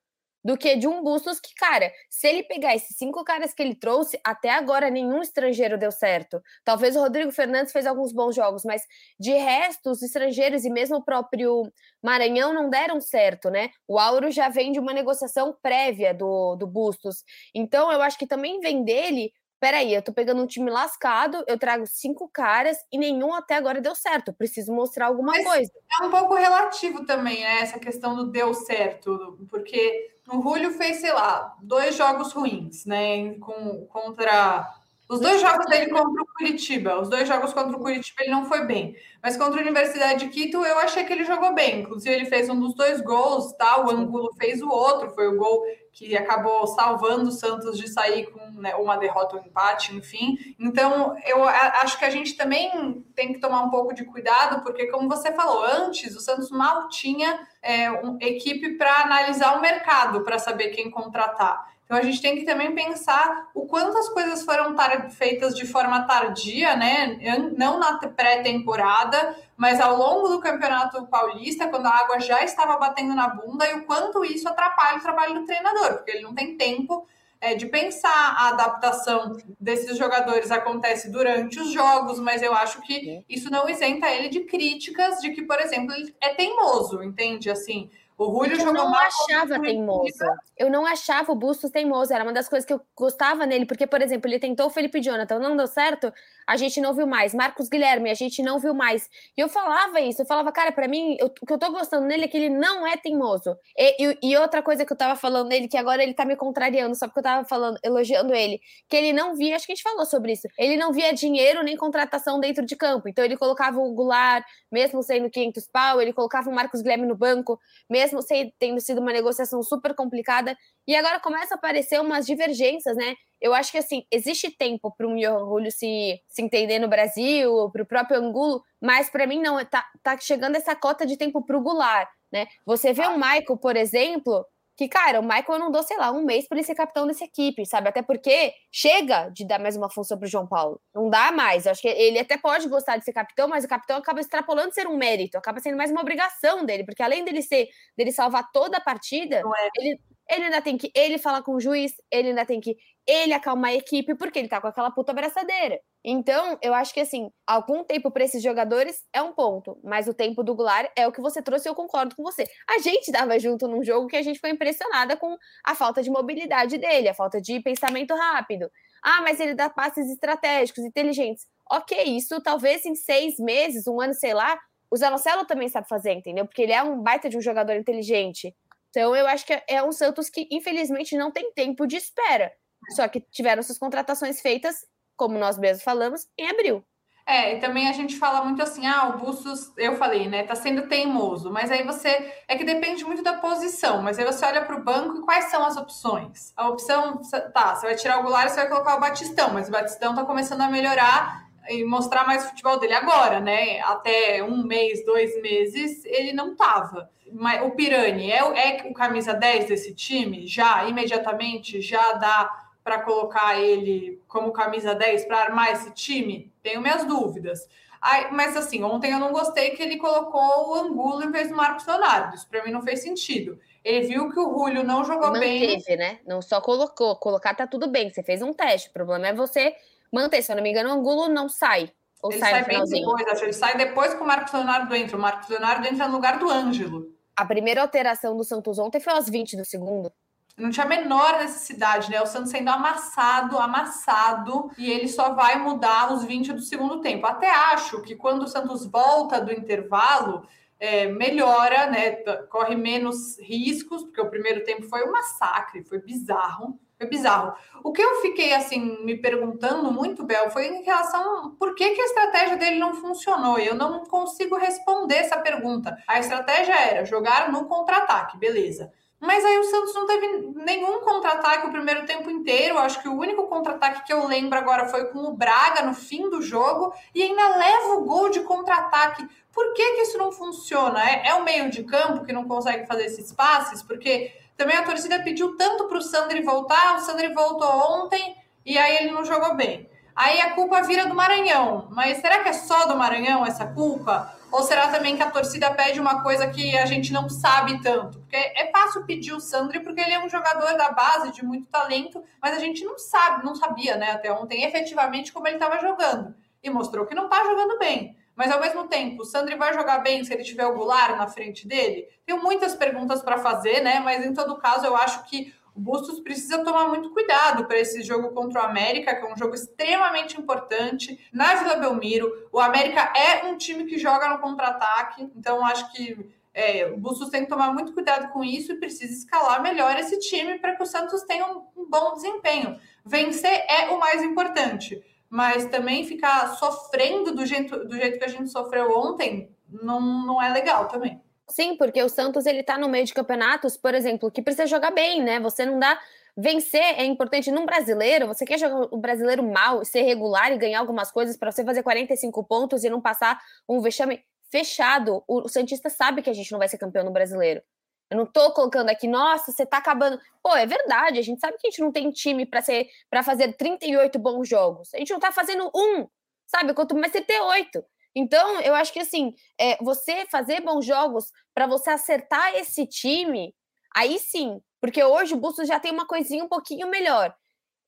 do 0.43 0.57
que 0.57 0.75
de 0.75 0.87
um 0.87 1.03
Bustos 1.03 1.39
que, 1.39 1.53
cara, 1.55 1.91
se 2.09 2.27
ele 2.27 2.43
pegar 2.43 2.75
esses 2.75 2.95
cinco 2.97 3.23
caras 3.23 3.53
que 3.53 3.61
ele 3.61 3.75
trouxe, 3.75 4.19
até 4.23 4.49
agora 4.51 4.89
nenhum 4.89 5.21
estrangeiro 5.21 5.77
deu 5.77 5.91
certo. 5.91 6.41
Talvez 6.63 6.95
o 6.95 7.01
Rodrigo 7.01 7.31
Fernandes 7.31 7.71
fez 7.71 7.85
alguns 7.85 8.13
bons 8.13 8.35
jogos, 8.35 8.63
mas 8.63 8.81
de 9.19 9.33
resto, 9.33 9.89
os 9.91 10.01
estrangeiros 10.01 10.63
e 10.65 10.69
mesmo 10.69 10.97
o 10.97 11.03
próprio 11.03 11.71
Maranhão 12.01 12.53
não 12.53 12.69
deram 12.69 13.01
certo, 13.01 13.49
né? 13.49 13.69
O 13.87 13.99
Auro 13.99 14.31
já 14.31 14.49
vem 14.49 14.71
de 14.71 14.79
uma 14.79 14.93
negociação 14.93 15.55
prévia 15.61 16.13
do, 16.13 16.55
do 16.55 16.65
Bustos. 16.67 17.23
Então, 17.53 17.91
eu 17.91 18.01
acho 18.01 18.17
que 18.17 18.27
também 18.27 18.59
vem 18.59 18.83
dele 18.83 19.33
peraí, 19.59 19.93
eu 19.93 20.01
tô 20.01 20.13
pegando 20.13 20.41
um 20.41 20.47
time 20.47 20.69
lascado, 20.71 21.43
eu 21.47 21.57
trago 21.57 21.85
cinco 21.85 22.27
caras 22.27 22.77
e 22.91 22.97
nenhum 22.97 23.33
até 23.33 23.55
agora 23.55 23.81
deu 23.81 23.93
certo. 23.93 24.33
Preciso 24.33 24.73
mostrar 24.73 25.07
alguma 25.07 25.33
Mas 25.33 25.45
coisa. 25.45 25.71
É 26.01 26.05
um 26.05 26.09
pouco 26.09 26.35
relativo 26.35 27.05
também, 27.05 27.41
né? 27.41 27.61
Essa 27.61 27.79
questão 27.79 28.15
do 28.15 28.31
deu 28.31 28.53
certo, 28.53 29.37
porque 29.49 30.11
o 30.31 30.41
Julio 30.41 30.71
fez, 30.71 30.97
sei 30.97 31.11
lá, 31.11 31.55
dois 31.61 31.95
jogos 31.95 32.31
ruins, 32.31 32.85
né? 32.85 33.33
Com, 33.39 33.85
contra 33.87 34.78
os 35.09 35.19
dois 35.19 35.41
jogos 35.41 35.65
dele 35.65 35.89
contra 35.89 36.21
o 36.21 36.25
Curitiba, 36.37 37.01
os 37.01 37.09
dois 37.09 37.27
jogos 37.27 37.51
contra 37.51 37.75
o 37.75 37.79
Curitiba 37.79 38.21
ele 38.21 38.29
não 38.29 38.45
foi 38.45 38.65
bem. 38.65 38.95
Mas 39.23 39.35
contra 39.35 39.59
a 39.59 39.63
Universidade 39.63 40.25
de 40.25 40.29
Quito 40.29 40.63
eu 40.63 40.77
achei 40.77 41.03
que 41.03 41.11
ele 41.11 41.25
jogou 41.25 41.51
bem. 41.55 41.81
Inclusive 41.81 42.13
ele 42.13 42.25
fez 42.25 42.47
um 42.47 42.59
dos 42.59 42.75
dois 42.75 43.01
gols, 43.01 43.51
tá? 43.53 43.83
O 43.83 43.89
Ângulo 43.89 44.31
fez 44.35 44.61
o 44.61 44.69
outro, 44.69 45.09
foi 45.09 45.27
o 45.27 45.35
gol 45.35 45.63
que 45.91 46.15
acabou 46.15 46.67
salvando 46.67 47.29
o 47.29 47.31
Santos 47.31 47.75
de 47.75 47.89
sair 47.89 48.27
com 48.27 48.51
né, 48.51 48.75
uma 48.75 48.97
derrota 48.97 49.35
um 49.35 49.39
empate, 49.39 49.95
enfim. 49.95 50.37
Então 50.59 51.17
eu 51.25 51.43
acho 51.43 51.97
que 51.97 52.05
a 52.05 52.11
gente 52.11 52.37
também 52.37 53.03
tem 53.15 53.33
que 53.33 53.39
tomar 53.39 53.63
um 53.63 53.71
pouco 53.71 53.95
de 53.95 54.05
cuidado, 54.05 54.61
porque 54.61 54.87
como 54.87 55.09
você 55.09 55.31
falou 55.31 55.65
antes, 55.65 56.15
o 56.15 56.19
Santos 56.19 56.51
mal 56.51 56.87
tinha 56.87 57.47
é, 57.63 57.87
equipe 58.21 58.77
para 58.77 59.01
analisar 59.01 59.57
o 59.57 59.61
mercado, 59.61 60.23
para 60.23 60.37
saber 60.37 60.69
quem 60.69 60.91
contratar. 60.91 61.67
Então 61.89 61.97
a 61.97 62.03
gente 62.03 62.21
tem 62.21 62.35
que 62.35 62.45
também 62.45 62.75
pensar 62.75 63.49
o 63.51 63.65
quanto 63.65 63.97
as 63.97 64.07
coisas 64.09 64.43
foram 64.43 64.75
feitas 65.09 65.55
de 65.55 65.65
forma 65.65 66.03
tardia, 66.03 66.75
né? 66.75 67.17
Não 67.57 67.79
na 67.79 67.97
pré-temporada, 67.97 69.35
mas 69.57 69.81
ao 69.81 69.97
longo 69.97 70.27
do 70.27 70.39
Campeonato 70.39 71.07
Paulista, 71.07 71.67
quando 71.67 71.87
a 71.87 71.97
água 71.97 72.19
já 72.19 72.43
estava 72.43 72.77
batendo 72.77 73.15
na 73.15 73.29
bunda, 73.29 73.67
e 73.67 73.73
o 73.73 73.85
quanto 73.87 74.23
isso 74.23 74.47
atrapalha 74.47 74.99
o 74.99 75.01
trabalho 75.01 75.33
do 75.33 75.47
treinador, 75.47 75.95
porque 75.95 76.11
ele 76.11 76.21
não 76.21 76.35
tem 76.35 76.55
tempo 76.55 77.07
é, 77.41 77.55
de 77.55 77.65
pensar 77.65 78.35
a 78.37 78.49
adaptação 78.49 79.35
desses 79.59 79.97
jogadores 79.97 80.51
acontece 80.51 81.09
durante 81.09 81.59
os 81.59 81.71
jogos, 81.71 82.19
mas 82.19 82.43
eu 82.43 82.53
acho 82.53 82.83
que 82.83 83.25
isso 83.27 83.49
não 83.49 83.67
isenta 83.67 84.07
ele 84.11 84.29
de 84.29 84.41
críticas 84.41 85.19
de 85.21 85.31
que, 85.31 85.41
por 85.41 85.59
exemplo, 85.59 85.95
ele 85.95 86.13
é 86.21 86.35
teimoso, 86.35 87.01
entende? 87.01 87.49
Assim, 87.49 87.89
o 88.19 88.45
Julio 88.45 88.67
eu 88.67 88.73
não 88.73 88.93
achava 88.93 89.59
teimoso. 89.61 90.25
Eu 90.57 90.69
não 90.69 90.85
achava 90.85 91.31
o 91.31 91.35
Bustos 91.35 91.71
teimoso. 91.71 92.13
Era 92.13 92.23
uma 92.23 92.33
das 92.33 92.49
coisas 92.49 92.65
que 92.65 92.73
eu 92.73 92.81
gostava 92.93 93.45
nele, 93.45 93.65
porque, 93.65 93.87
por 93.87 94.01
exemplo, 94.01 94.29
ele 94.29 94.39
tentou 94.39 94.67
o 94.67 94.69
Felipe 94.69 95.01
Jonathan, 95.01 95.39
não 95.39 95.55
deu 95.55 95.67
certo, 95.67 96.13
a 96.49 96.57
gente 96.57 96.81
não 96.81 96.93
viu 96.93 97.07
mais. 97.07 97.33
Marcos 97.33 97.69
Guilherme, 97.69 98.09
a 98.09 98.13
gente 98.13 98.41
não 98.41 98.59
viu 98.59 98.73
mais. 98.73 99.09
E 99.37 99.41
eu 99.41 99.47
falava 99.47 100.01
isso, 100.01 100.21
eu 100.21 100.25
falava, 100.25 100.51
cara, 100.51 100.71
para 100.71 100.87
mim, 100.87 101.15
eu, 101.19 101.27
o 101.27 101.45
que 101.45 101.53
eu 101.53 101.57
tô 101.57 101.71
gostando 101.71 102.05
nele 102.05 102.25
é 102.25 102.27
que 102.27 102.35
ele 102.35 102.49
não 102.49 102.85
é 102.85 102.97
teimoso. 102.97 103.55
E, 103.77 104.03
e, 104.03 104.17
e, 104.23 104.37
outra 104.37 104.61
coisa 104.61 104.85
que 104.85 104.91
eu 104.91 104.97
tava 104.97 105.15
falando 105.15 105.47
nele, 105.47 105.67
que 105.67 105.77
agora 105.77 106.03
ele 106.03 106.13
tá 106.13 106.25
me 106.25 106.35
contrariando, 106.35 106.95
só 106.95 107.07
porque 107.07 107.19
eu 107.19 107.23
tava 107.23 107.47
falando, 107.47 107.79
elogiando 107.83 108.33
ele, 108.33 108.59
que 108.89 108.97
ele 108.97 109.13
não 109.13 109.35
via, 109.35 109.55
acho 109.55 109.65
que 109.65 109.71
a 109.71 109.75
gente 109.75 109.83
falou 109.83 110.05
sobre 110.05 110.33
isso, 110.33 110.47
ele 110.57 110.75
não 110.75 110.91
via 110.91 111.13
dinheiro 111.13 111.63
nem 111.63 111.77
contratação 111.77 112.39
dentro 112.39 112.65
de 112.65 112.75
campo. 112.75 113.07
Então 113.07 113.23
ele 113.23 113.37
colocava 113.37 113.79
o 113.79 113.93
Goulart, 113.93 114.43
mesmo 114.71 115.01
sendo 115.03 115.29
500 115.29 115.67
pau, 115.67 116.01
ele 116.01 116.11
colocava 116.11 116.49
o 116.49 116.53
Marcos 116.53 116.81
Guilherme 116.81 117.05
no 117.05 117.15
banco, 117.15 117.59
mesmo 117.89 118.09
mesmo 118.19 118.51
tendo 118.57 118.79
sido 118.81 118.99
uma 118.99 119.13
negociação 119.13 119.61
super 119.63 119.93
complicada, 119.93 120.57
e 120.87 120.95
agora 120.95 121.19
começa 121.19 121.55
a 121.55 121.57
aparecer 121.57 121.99
umas 122.01 122.25
divergências, 122.25 122.95
né? 122.95 123.15
Eu 123.41 123.53
acho 123.53 123.71
que 123.71 123.77
assim, 123.77 124.05
existe 124.11 124.51
tempo 124.51 124.93
para 124.95 125.07
um 125.07 125.15
Johan 125.15 125.45
Julio 125.45 125.71
se, 125.71 126.21
se 126.27 126.41
entender 126.41 126.79
no 126.79 126.87
Brasil, 126.87 127.69
para 127.71 127.83
o 127.83 127.85
próprio 127.85 128.19
Angulo, 128.19 128.63
mas 128.81 129.09
para 129.09 129.25
mim 129.25 129.41
não, 129.41 129.63
tá, 129.65 129.85
tá 130.03 130.17
chegando 130.17 130.55
essa 130.55 130.75
cota 130.75 131.05
de 131.05 131.17
tempo 131.17 131.45
para 131.45 131.57
o 131.57 131.61
Goulart, 131.61 132.09
né? 132.31 132.47
Você 132.65 132.93
vê 132.93 133.05
o 133.05 133.15
Michael, 133.15 133.57
por 133.61 133.75
exemplo, 133.75 134.45
que, 134.79 134.87
cara, 134.87 135.19
o 135.19 135.23
Michael 135.23 135.43
eu 135.49 135.59
não 135.59 135.71
dou, 135.71 135.83
sei 135.83 135.97
lá, 135.97 136.09
um 136.09 136.23
mês 136.23 136.47
para 136.47 136.57
ele 136.57 136.65
ser 136.65 136.73
capitão 136.73 137.05
dessa 137.05 137.25
equipe, 137.25 137.65
sabe? 137.65 137.89
Até 137.89 138.01
porque 138.01 138.53
chega 138.71 139.27
de 139.27 139.45
dar 139.45 139.59
mais 139.59 139.75
uma 139.75 139.89
função 139.89 140.17
para 140.17 140.25
o 140.25 140.29
João 140.29 140.47
Paulo. 140.47 140.79
Não 140.95 141.09
dá 141.09 141.33
mais. 141.33 141.65
Eu 141.65 141.73
acho 141.73 141.81
que 141.81 141.89
ele 141.89 142.17
até 142.17 142.37
pode 142.37 142.65
gostar 142.69 142.95
de 142.95 143.03
ser 143.03 143.11
capitão, 143.11 143.49
mas 143.49 143.65
o 143.65 143.67
capitão 143.67 143.97
acaba 143.97 144.21
extrapolando 144.21 144.73
ser 144.73 144.87
um 144.87 144.95
mérito, 144.95 145.37
acaba 145.37 145.59
sendo 145.59 145.75
mais 145.75 145.91
uma 145.91 145.99
obrigação 145.99 146.65
dele, 146.65 146.85
porque 146.85 147.03
além 147.03 147.25
dele 147.25 147.41
ser, 147.41 147.67
dele 147.97 148.13
salvar 148.13 148.49
toda 148.53 148.77
a 148.77 148.81
partida, 148.81 149.39
é. 149.39 149.69
ele, 149.81 149.99
ele 150.29 150.45
ainda 150.45 150.61
tem 150.61 150.77
que 150.77 150.91
ele 150.95 151.17
falar 151.17 151.41
com 151.41 151.55
o 151.55 151.59
juiz, 151.59 151.93
ele 152.11 152.29
ainda 152.29 152.45
tem 152.45 152.59
que 152.61 152.77
ele 153.07 153.33
acalmar 153.33 153.71
a 153.71 153.75
equipe, 153.75 154.13
porque 154.15 154.37
ele 154.37 154.47
tá 154.47 154.61
com 154.61 154.67
aquela 154.67 154.91
puta 154.91 155.11
abraçadeira. 155.11 155.79
Então, 156.05 156.57
eu 156.61 156.73
acho 156.73 156.93
que 156.93 156.99
assim, 156.99 157.31
algum 157.45 157.83
tempo 157.83 158.11
para 158.11 158.23
esses 158.23 158.41
jogadores 158.41 159.03
é 159.11 159.21
um 159.21 159.33
ponto, 159.33 159.79
mas 159.83 160.07
o 160.07 160.13
tempo 160.13 160.43
do 160.43 160.53
Goulart 160.53 160.91
é 160.95 161.07
o 161.07 161.11
que 161.11 161.19
você 161.19 161.41
trouxe 161.41 161.67
eu 161.67 161.73
concordo 161.73 162.15
com 162.15 162.23
você. 162.23 162.47
A 162.69 162.77
gente 162.77 163.11
tava 163.11 163.39
junto 163.39 163.67
num 163.67 163.83
jogo 163.83 164.07
que 164.07 164.15
a 164.15 164.21
gente 164.21 164.39
foi 164.39 164.51
impressionada 164.51 165.17
com 165.17 165.35
a 165.65 165.73
falta 165.73 166.03
de 166.03 166.09
mobilidade 166.11 166.77
dele, 166.77 167.09
a 167.09 167.13
falta 167.13 167.41
de 167.41 167.59
pensamento 167.61 168.13
rápido. 168.13 168.69
Ah, 169.03 169.21
mas 169.21 169.39
ele 169.39 169.55
dá 169.55 169.69
passes 169.69 170.09
estratégicos, 170.09 170.83
inteligentes. 170.83 171.47
Ok, 171.69 172.01
isso 172.03 172.41
talvez 172.41 172.85
em 172.85 172.95
seis 172.95 173.39
meses, 173.39 173.87
um 173.87 173.99
ano, 173.99 174.13
sei 174.13 174.33
lá, 174.33 174.57
o 174.91 174.97
Zanocelo 174.97 175.45
também 175.45 175.69
sabe 175.69 175.87
fazer, 175.87 176.13
entendeu? 176.13 176.45
Porque 176.45 176.61
ele 176.61 176.73
é 176.73 176.81
um 176.81 177.01
baita 177.01 177.29
de 177.29 177.37
um 177.37 177.41
jogador 177.41 177.75
inteligente. 177.75 178.55
Então, 178.89 179.15
eu 179.15 179.27
acho 179.27 179.45
que 179.45 179.61
é 179.67 179.83
um 179.83 179.91
Santos 179.91 180.29
que, 180.29 180.47
infelizmente, 180.51 181.17
não 181.17 181.31
tem 181.31 181.51
tempo 181.53 181.85
de 181.85 181.97
espera. 181.97 182.51
Só 182.95 183.07
que 183.07 183.21
tiveram 183.31 183.61
suas 183.61 183.77
contratações 183.77 184.41
feitas, 184.41 184.85
como 185.15 185.37
nós 185.37 185.57
mesmos 185.57 185.83
falamos, 185.83 186.27
em 186.37 186.49
abril. 186.49 186.83
É, 187.29 187.55
e 187.55 187.59
também 187.59 187.87
a 187.87 187.91
gente 187.91 188.17
fala 188.17 188.43
muito 188.43 188.59
assim, 188.63 188.87
ah, 188.87 189.09
o 189.09 189.19
Bustos, 189.19 189.71
eu 189.77 189.95
falei, 189.97 190.27
né, 190.27 190.41
tá 190.41 190.55
sendo 190.55 190.87
teimoso, 190.87 191.51
mas 191.51 191.69
aí 191.69 191.83
você, 191.83 192.33
é 192.47 192.57
que 192.57 192.63
depende 192.63 193.05
muito 193.05 193.21
da 193.21 193.35
posição, 193.35 194.01
mas 194.01 194.17
aí 194.17 194.25
você 194.25 194.43
olha 194.47 194.65
para 194.65 194.75
o 194.75 194.83
banco 194.83 195.17
e 195.17 195.21
quais 195.21 195.45
são 195.45 195.63
as 195.63 195.77
opções? 195.77 196.51
A 196.57 196.67
opção, 196.67 197.21
tá, 197.53 197.75
você 197.75 197.85
vai 197.85 197.95
tirar 197.95 198.17
o 198.17 198.23
Goulart 198.23 198.49
você 198.49 198.55
vai 198.55 198.67
colocar 198.67 198.95
o 198.95 198.99
Batistão, 198.99 199.53
mas 199.53 199.67
o 199.67 199.71
Batistão 199.71 200.15
tá 200.15 200.25
começando 200.25 200.61
a 200.61 200.71
melhorar 200.71 201.48
e 201.69 201.83
mostrar 201.83 202.25
mais 202.25 202.45
o 202.45 202.49
futebol 202.49 202.79
dele 202.79 202.93
agora, 202.93 203.39
né, 203.39 203.79
até 203.81 204.43
um 204.43 204.63
mês, 204.63 205.05
dois 205.05 205.39
meses, 205.41 206.03
ele 206.05 206.33
não 206.33 206.55
tava. 206.55 207.09
Mas 207.31 207.61
o 207.61 207.71
Pirani 207.71 208.31
é, 208.31 208.39
é 208.39 208.87
o 208.89 208.93
camisa 208.93 209.33
10 209.33 209.67
desse 209.67 209.93
time? 209.93 210.47
Já, 210.47 210.85
imediatamente, 210.85 211.79
já 211.79 212.13
dá 212.13 212.49
para 212.83 213.01
colocar 213.01 213.59
ele 213.59 214.19
como 214.27 214.51
camisa 214.51 214.95
10 214.95 215.25
para 215.25 215.43
armar 215.43 215.71
esse 215.71 215.93
time? 215.93 216.51
Tenho 216.63 216.81
minhas 216.81 217.05
dúvidas. 217.05 217.67
Ai, 218.01 218.31
mas 218.31 218.55
assim, 218.55 218.83
ontem 218.83 219.11
eu 219.11 219.19
não 219.19 219.31
gostei 219.31 219.71
que 219.71 219.83
ele 219.83 219.97
colocou 219.97 220.69
o 220.69 220.75
Angulo 220.75 221.23
em 221.23 221.31
vez 221.31 221.49
do 221.49 221.55
Marcos 221.55 221.85
Leonardo. 221.85 222.35
Isso 222.35 222.47
para 222.47 222.63
mim 222.63 222.71
não 222.71 222.81
fez 222.81 223.01
sentido. 223.01 223.59
Ele 223.83 224.07
viu 224.07 224.31
que 224.31 224.39
o 224.39 224.49
Julio 224.49 224.83
não 224.83 225.03
jogou 225.03 225.31
não 225.31 225.39
bem. 225.39 225.67
Não 225.67 225.83
teve, 225.83 225.97
né? 225.97 226.19
Não 226.25 226.41
só 226.41 226.61
colocou. 226.61 227.15
Colocar 227.17 227.53
tá 227.53 227.67
tudo 227.67 227.87
bem. 227.87 228.09
Você 228.09 228.23
fez 228.23 228.41
um 228.41 228.53
teste. 228.53 228.89
O 228.89 228.93
problema 228.93 229.27
é 229.27 229.33
você 229.33 229.75
manter. 230.11 230.41
Se 230.41 230.51
eu 230.51 230.55
não 230.55 230.63
me 230.63 230.69
engano, 230.69 230.89
o 230.89 230.93
Angulo 230.93 231.27
não 231.27 231.49
sai. 231.49 231.91
Ou 232.21 232.31
ele 232.31 232.39
sai, 232.39 232.51
sai 232.51 232.65
bem 232.65 232.83
depois, 232.83 233.27
acho. 233.27 233.43
Ele 233.43 233.53
sai 233.53 233.77
depois 233.77 234.13
que 234.13 234.21
o 234.21 234.27
Marcos 234.27 234.53
Leonardo 234.53 234.93
entra. 234.95 235.17
O 235.17 235.19
Marcos 235.19 235.47
Leonardo 235.49 235.87
entra 235.87 236.07
no 236.07 236.13
lugar 236.13 236.37
do 236.37 236.49
Ângelo. 236.49 237.13
A 237.35 237.45
primeira 237.45 237.81
alteração 237.81 238.35
do 238.35 238.43
Santos 238.43 238.77
ontem 238.77 238.99
foi 238.99 239.13
aos 239.13 239.29
20 239.29 239.55
do 239.55 239.63
segundo. 239.63 240.11
Não 240.57 240.69
tinha 240.69 240.85
a 240.85 240.89
menor 240.89 241.39
necessidade, 241.39 242.11
né? 242.11 242.21
O 242.21 242.25
Santos 242.25 242.51
sendo 242.51 242.69
amassado, 242.69 243.57
amassado, 243.57 244.69
e 244.77 244.91
ele 244.91 245.07
só 245.07 245.33
vai 245.33 245.57
mudar 245.57 246.11
os 246.11 246.25
20 246.25 246.51
do 246.51 246.61
segundo 246.61 246.99
tempo. 246.99 247.25
Até 247.25 247.49
acho 247.49 248.01
que 248.01 248.13
quando 248.13 248.43
o 248.43 248.47
Santos 248.47 248.85
volta 248.85 249.39
do 249.39 249.53
intervalo, 249.53 250.45
é, 250.77 251.07
melhora, 251.07 251.89
né? 251.89 252.11
Corre 252.49 252.75
menos 252.75 253.39
riscos, 253.39 254.03
porque 254.03 254.19
o 254.19 254.29
primeiro 254.29 254.65
tempo 254.65 254.83
foi 254.83 255.07
um 255.07 255.11
massacre, 255.13 255.81
foi 255.85 255.99
bizarro. 256.01 256.77
Foi 256.99 257.07
bizarro. 257.07 257.53
O 257.81 257.93
que 257.93 258.01
eu 258.01 258.21
fiquei 258.21 258.53
assim 258.53 259.05
me 259.05 259.15
perguntando 259.15 259.89
muito, 259.89 260.25
Bel, 260.25 260.51
foi 260.51 260.67
em 260.67 260.83
relação 260.83 261.55
por 261.57 261.73
que, 261.73 261.91
que 261.91 262.01
a 262.01 262.05
estratégia 262.05 262.57
dele 262.57 262.77
não 262.77 262.93
funcionou. 262.93 263.57
Eu 263.57 263.73
não 263.73 264.03
consigo 264.03 264.57
responder 264.57 265.15
essa 265.15 265.37
pergunta. 265.37 265.97
A 266.05 266.19
estratégia 266.19 266.73
era 266.73 267.05
jogar 267.05 267.49
no 267.53 267.65
contra-ataque, 267.67 268.37
beleza. 268.37 268.91
Mas 269.17 269.43
aí 269.45 269.57
o 269.59 269.63
Santos 269.63 269.93
não 269.93 270.05
teve 270.05 270.27
nenhum 270.55 270.99
contra-ataque 270.99 271.67
o 271.67 271.71
primeiro 271.71 272.05
tempo 272.05 272.29
inteiro. 272.29 272.77
Acho 272.77 273.01
que 273.01 273.07
o 273.07 273.17
único 273.17 273.47
contra-ataque 273.47 274.05
que 274.05 274.11
eu 274.11 274.27
lembro 274.27 274.59
agora 274.59 274.87
foi 274.87 275.05
com 275.05 275.19
o 275.19 275.33
Braga 275.33 275.83
no 275.83 275.93
fim 275.93 276.29
do 276.29 276.41
jogo 276.41 276.93
e 277.15 277.23
ainda 277.23 277.55
leva 277.55 277.93
o 277.95 278.03
gol 278.03 278.29
de 278.29 278.41
contra-ataque. 278.41 279.25
Por 279.53 279.73
que, 279.73 279.95
que 279.95 280.01
isso 280.01 280.17
não 280.17 280.31
funciona? 280.31 281.01
É, 281.01 281.29
é 281.29 281.33
o 281.35 281.43
meio 281.43 281.69
de 281.69 281.83
campo 281.83 282.25
que 282.25 282.33
não 282.33 282.45
consegue 282.45 282.85
fazer 282.85 283.05
esses 283.05 283.31
passes? 283.31 283.81
Porque 283.81 284.33
também 284.59 284.75
a 284.75 284.83
torcida 284.83 285.23
pediu 285.23 285.55
tanto 285.55 285.85
para 285.85 285.97
o 285.97 286.01
Sandri 286.01 286.41
voltar, 286.41 286.97
o 286.97 286.99
Sandri 286.99 287.33
voltou 287.33 287.69
ontem 287.69 288.35
e 288.65 288.77
aí 288.77 288.97
ele 288.97 289.11
não 289.11 289.23
jogou 289.23 289.55
bem. 289.55 289.89
Aí 290.13 290.41
a 290.41 290.51
culpa 290.51 290.81
vira 290.81 291.07
do 291.07 291.15
Maranhão. 291.15 291.87
Mas 291.91 292.17
será 292.17 292.43
que 292.43 292.49
é 292.49 292.53
só 292.53 292.85
do 292.85 292.97
Maranhão 292.97 293.45
essa 293.45 293.65
culpa? 293.65 294.35
Ou 294.51 294.61
será 294.63 294.89
também 294.89 295.15
que 295.15 295.23
a 295.23 295.31
torcida 295.31 295.71
pede 295.71 296.01
uma 296.01 296.21
coisa 296.21 296.49
que 296.49 296.77
a 296.77 296.85
gente 296.85 297.13
não 297.13 297.29
sabe 297.29 297.81
tanto? 297.81 298.19
Porque 298.19 298.35
é 298.35 298.69
fácil 298.69 299.05
pedir 299.05 299.31
o 299.31 299.39
Sandri 299.39 299.79
porque 299.79 300.01
ele 300.01 300.11
é 300.11 300.25
um 300.25 300.27
jogador 300.27 300.77
da 300.77 300.91
base 300.91 301.31
de 301.31 301.45
muito 301.45 301.67
talento, 301.67 302.21
mas 302.41 302.53
a 302.53 302.59
gente 302.59 302.83
não 302.83 302.97
sabe, 302.97 303.45
não 303.45 303.55
sabia, 303.55 303.95
né, 303.95 304.11
até 304.11 304.29
ontem, 304.29 304.65
efetivamente 304.65 305.31
como 305.31 305.47
ele 305.47 305.55
estava 305.55 305.79
jogando. 305.79 306.35
E 306.61 306.69
mostrou 306.69 307.05
que 307.05 307.15
não 307.15 307.25
está 307.25 307.45
jogando 307.45 307.79
bem. 307.79 308.18
Mas 308.39 308.51
ao 308.53 308.61
mesmo 308.61 308.87
tempo, 308.87 309.23
o 309.23 309.25
Sandri 309.25 309.57
vai 309.57 309.73
jogar 309.73 309.97
bem 309.97 310.23
se 310.23 310.33
ele 310.33 310.45
tiver 310.45 310.65
o 310.65 310.73
Goulart 310.73 311.17
na 311.17 311.27
frente 311.27 311.67
dele? 311.67 312.07
Tenho 312.25 312.41
muitas 312.41 312.73
perguntas 312.73 313.21
para 313.21 313.37
fazer, 313.37 313.81
né? 313.81 313.99
Mas 313.99 314.25
em 314.25 314.33
todo 314.33 314.55
caso, 314.55 314.85
eu 314.85 314.95
acho 314.95 315.25
que 315.25 315.53
O 315.75 315.79
Bustos 315.81 316.19
precisa 316.19 316.63
tomar 316.63 316.87
muito 316.89 317.09
cuidado 317.11 317.65
para 317.65 317.79
esse 317.79 318.01
jogo 318.01 318.31
contra 318.31 318.61
o 318.61 318.65
América, 318.65 319.15
que 319.15 319.25
é 319.25 319.33
um 319.33 319.37
jogo 319.37 319.55
extremamente 319.55 320.39
importante. 320.39 321.19
Na 321.31 321.55
Vila 321.55 321.75
Belmiro, 321.77 322.49
o 322.51 322.59
América 322.59 323.13
é 323.15 323.45
um 323.45 323.57
time 323.57 323.85
que 323.85 323.97
joga 323.97 324.29
no 324.29 324.39
contra-ataque, 324.39 325.29
então 325.35 325.65
acho 325.65 325.91
que 325.93 326.17
é, 326.53 326.87
o 326.87 326.97
Bustos 326.97 327.29
tem 327.29 327.43
que 327.43 327.49
tomar 327.49 327.73
muito 327.73 327.93
cuidado 327.93 328.31
com 328.33 328.43
isso 328.43 328.73
e 328.73 328.79
precisa 328.79 329.13
escalar 329.13 329.61
melhor 329.61 329.97
esse 329.97 330.19
time 330.19 330.59
para 330.59 330.75
que 330.75 330.83
o 330.83 330.85
Santos 330.85 331.21
tenha 331.23 331.45
um, 331.45 331.63
um 331.77 331.89
bom 331.89 332.13
desempenho. 332.13 332.77
Vencer 333.05 333.65
é 333.69 333.89
o 333.89 333.99
mais 333.99 334.21
importante, 334.23 335.01
mas 335.29 335.65
também 335.67 336.05
ficar 336.05 336.55
sofrendo 336.55 337.33
do 337.33 337.45
jeito, 337.45 337.85
do 337.85 337.95
jeito 337.95 338.17
que 338.17 338.25
a 338.25 338.29
gente 338.29 338.49
sofreu 338.49 338.97
ontem 338.97 339.55
não, 339.69 340.01
não 340.01 340.41
é 340.41 340.49
legal 340.51 340.87
também. 340.87 341.21
Sim, 341.47 341.75
porque 341.75 342.01
o 342.01 342.09
Santos 342.09 342.45
ele 342.45 342.63
tá 342.63 342.77
no 342.77 342.87
meio 342.89 343.05
de 343.05 343.13
campeonatos, 343.13 343.75
por 343.75 343.93
exemplo, 343.93 344.31
que 344.31 344.41
precisa 344.41 344.67
jogar 344.67 344.91
bem, 344.91 345.23
né? 345.23 345.39
Você 345.39 345.65
não 345.65 345.79
dá 345.79 345.99
vencer 346.39 346.81
é 346.81 347.03
importante 347.03 347.51
num 347.51 347.65
brasileiro. 347.65 348.27
Você 348.27 348.45
quer 348.45 348.57
jogar 348.57 348.87
o 348.91 348.97
brasileiro 348.97 349.43
mal, 349.43 349.83
ser 349.83 350.03
regular 350.03 350.51
e 350.51 350.57
ganhar 350.57 350.79
algumas 350.79 351.11
coisas 351.11 351.35
para 351.35 351.51
você 351.51 351.63
fazer 351.63 351.83
45 351.83 352.43
pontos 352.45 352.83
e 352.83 352.89
não 352.89 353.01
passar 353.01 353.39
um 353.67 353.81
vexame 353.81 354.23
fechado. 354.49 355.23
O, 355.27 355.47
Santista 355.47 355.89
sabe 355.89 356.21
que 356.21 356.29
a 356.29 356.33
gente 356.33 356.51
não 356.51 356.59
vai 356.59 356.67
ser 356.67 356.77
campeão 356.77 357.03
no 357.03 357.11
brasileiro. 357.11 357.61
Eu 358.09 358.17
não 358.17 358.25
tô 358.25 358.51
colocando 358.53 358.89
aqui, 358.89 359.07
nossa, 359.07 359.51
você 359.51 359.65
tá 359.65 359.77
acabando. 359.77 360.19
Pô, 360.41 360.55
é 360.55 360.65
verdade, 360.65 361.19
a 361.19 361.21
gente 361.21 361.39
sabe 361.39 361.57
que 361.57 361.67
a 361.67 361.69
gente 361.69 361.81
não 361.81 361.91
tem 361.91 362.09
time 362.11 362.45
para 362.45 362.61
ser 362.61 362.87
para 363.09 363.21
fazer 363.21 363.53
38 363.53 364.17
bons 364.17 364.47
jogos. 364.47 364.93
A 364.93 364.97
gente 364.97 365.11
não 365.11 365.19
tá 365.19 365.31
fazendo 365.31 365.69
um, 365.75 366.07
sabe? 366.47 366.73
Quanto 366.73 366.95
mais 366.95 367.11
você 367.11 367.21
ter 367.21 367.39
oito. 367.39 367.83
Então, 368.15 368.59
eu 368.61 368.73
acho 368.73 368.91
que 368.91 368.99
assim, 368.99 369.33
é, 369.59 369.77
você 369.83 370.25
fazer 370.25 370.61
bons 370.61 370.85
jogos 370.85 371.31
para 371.53 371.67
você 371.67 371.91
acertar 371.91 372.55
esse 372.55 372.87
time, 372.87 373.53
aí 373.95 374.17
sim, 374.17 374.59
porque 374.81 375.03
hoje 375.03 375.33
o 375.33 375.37
Bustos 375.37 375.67
já 375.67 375.79
tem 375.79 375.91
uma 375.91 376.07
coisinha 376.07 376.43
um 376.43 376.49
pouquinho 376.49 376.87
melhor. 376.87 377.33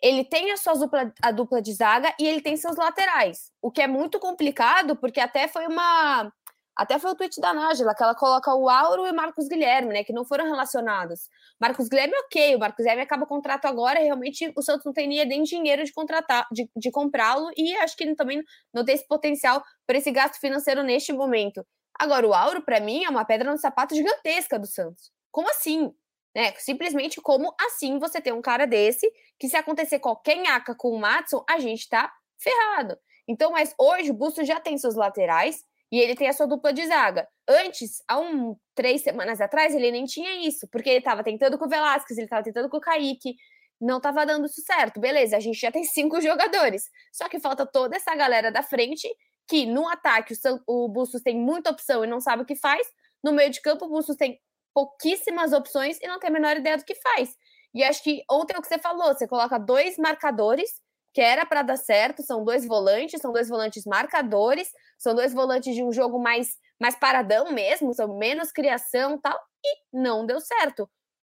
Ele 0.02 0.24
tem 0.24 0.52
a 0.52 0.58
sua 0.58 0.74
dupla, 0.74 1.14
a 1.22 1.32
dupla 1.32 1.62
de 1.62 1.74
zaga 1.74 2.14
e 2.20 2.28
ele 2.28 2.42
tem 2.42 2.56
seus 2.58 2.76
laterais, 2.76 3.52
o 3.62 3.72
que 3.72 3.82
é 3.82 3.88
muito 3.88 4.20
complicado, 4.20 4.96
porque 4.96 5.20
até 5.20 5.48
foi 5.48 5.68
uma 5.68 6.32
até 6.76 6.98
foi 6.98 7.12
o 7.12 7.16
tweet 7.16 7.40
da 7.42 7.54
Nájila, 7.54 7.94
que 7.94 8.02
ela 8.02 8.16
coloca 8.16 8.54
o 8.54 8.70
Auro 8.70 9.06
e 9.06 9.12
Marcos 9.12 9.48
Guilherme, 9.48 9.94
né? 9.94 10.04
Que 10.04 10.14
não 10.14 10.26
foram 10.26 10.46
relacionados. 10.46 11.30
Marcos 11.60 11.88
Guilherme, 11.88 12.14
ok, 12.26 12.56
o 12.56 12.60
Marcos 12.60 12.78
Guilherme 12.78 13.04
acaba 13.04 13.24
o 13.24 13.28
contrato 13.28 13.66
agora, 13.66 14.00
realmente 14.00 14.52
o 14.56 14.62
Santos 14.62 14.86
não 14.86 14.94
tem 14.94 15.08
nem 15.08 15.44
dinheiro 15.44 15.84
de 15.84 15.94
contratar, 15.94 16.48
de, 16.52 16.70
de 16.76 16.92
comprá-lo, 16.92 17.52
e 17.58 17.76
acho 17.76 17.96
que 17.96 18.04
ele 18.04 18.16
também 18.16 18.44
não 18.74 18.86
tem 18.86 18.96
esse 18.96 19.08
potencial 19.08 19.64
para 19.86 19.98
esse 19.98 20.12
gasto 20.12 20.40
financeiro 20.40 20.82
neste 20.82 21.12
momento. 21.12 21.66
Agora, 22.00 22.28
o 22.28 22.34
Auro, 22.34 22.64
para 22.64 22.80
mim, 22.80 23.04
é 23.04 23.10
uma 23.10 23.26
pedra 23.26 23.52
no 23.52 23.58
sapato 23.58 23.94
gigantesca 23.94 24.58
do 24.58 24.66
Santos. 24.66 25.12
Como 25.30 25.50
assim? 25.50 25.94
Né? 26.34 26.54
Simplesmente 26.58 27.22
como 27.22 27.54
assim 27.60 28.00
você 28.00 28.22
tem 28.22 28.32
um 28.32 28.42
cara 28.42 28.66
desse 28.66 29.12
que 29.38 29.50
se 29.50 29.58
acontecer 29.58 30.00
qualquer 30.00 30.38
nhaca 30.38 30.74
com 30.74 30.90
o 30.90 31.00
Matson, 31.00 31.44
a 31.48 31.60
gente 31.60 31.90
tá 31.90 32.12
ferrado. 32.40 32.98
Então, 33.28 33.52
mas 33.52 33.74
hoje 33.78 34.12
o 34.12 34.14
Busto 34.14 34.44
já 34.44 34.60
tem 34.60 34.78
seus 34.78 34.96
laterais, 34.96 35.64
e 35.92 36.00
ele 36.00 36.16
tem 36.16 36.30
a 36.30 36.34
sua 36.34 36.48
dupla 36.48 36.72
de 36.72 36.86
zaga. 36.88 37.28
Antes, 37.48 38.02
há 38.08 38.20
um 38.20 38.56
três 38.74 39.02
semanas 39.02 39.42
atrás, 39.42 39.76
ele 39.76 39.92
nem 39.92 40.06
tinha 40.06 40.48
isso, 40.48 40.68
porque 40.72 40.90
ele 40.90 41.00
estava 41.00 41.24
tentando 41.24 41.58
com 41.58 41.66
o 41.66 41.70
Velasquez, 41.70 42.18
ele 42.18 42.26
estava 42.26 42.44
tentando 42.44 42.70
com 42.70 42.78
o 42.78 42.82
Kaique, 42.82 43.36
não 43.80 43.98
estava 43.98 44.26
dando 44.26 44.46
isso 44.46 44.62
certo. 44.62 45.00
Beleza, 45.00 45.36
a 45.36 45.40
gente 45.40 45.60
já 45.60 45.72
tem 45.72 45.84
cinco 45.84 46.22
jogadores. 46.22 46.84
Só 47.12 47.28
que 47.28 47.40
falta 47.40 47.66
toda 47.66 47.96
essa 47.98 48.16
galera 48.16 48.52
da 48.52 48.64
frente, 48.64 49.08
que 49.48 49.66
no 49.66 49.88
ataque 49.90 50.34
o, 50.68 50.86
o 50.86 50.88
Bustos 50.88 51.22
tem 51.22 51.36
muita 51.36 51.72
opção 51.72 52.06
e 52.06 52.08
não 52.08 52.22
sabe 52.22 52.44
o 52.44 52.46
que 52.46 52.56
faz. 52.56 52.88
No 53.24 53.34
meio 53.34 53.50
de 53.50 53.62
campo, 53.62 53.86
o 53.86 53.90
Bustos 53.90 54.16
tem 54.16 54.40
pouquíssimas 54.74 55.52
opções 55.52 56.00
e 56.02 56.08
não 56.08 56.20
tem 56.20 56.30
a 56.30 56.34
menor 56.34 56.56
ideia 56.56 56.78
do 56.78 56.86
que 56.86 56.96
faz. 56.96 57.36
E 57.74 57.84
acho 57.84 58.02
que 58.04 58.24
ontem 58.30 58.54
é 58.54 58.60
o 58.60 58.62
que 58.62 58.68
você 58.68 58.78
falou, 58.78 59.14
você 59.14 59.28
coloca 59.28 59.58
dois 59.58 59.98
marcadores 59.98 60.70
que 61.14 61.22
era 61.22 61.46
para 61.46 61.62
dar 61.62 61.78
certo, 61.78 62.24
são 62.24 62.44
dois 62.44 62.66
volantes, 62.66 63.20
são 63.20 63.34
dois 63.34 63.50
volantes 63.50 63.84
marcadores, 63.86 64.70
são 65.02 65.16
dois 65.16 65.34
volantes 65.34 65.74
de 65.74 65.84
um 65.84 65.92
jogo 65.92 66.20
mais, 66.20 66.60
mais 66.80 66.96
paradão 66.96 67.52
mesmo, 67.52 67.92
são 67.92 68.16
menos 68.20 68.52
criação 68.52 69.18
tal, 69.18 69.36
e 69.66 69.80
não 69.92 70.28
deu 70.28 70.40
certo. 70.40 70.88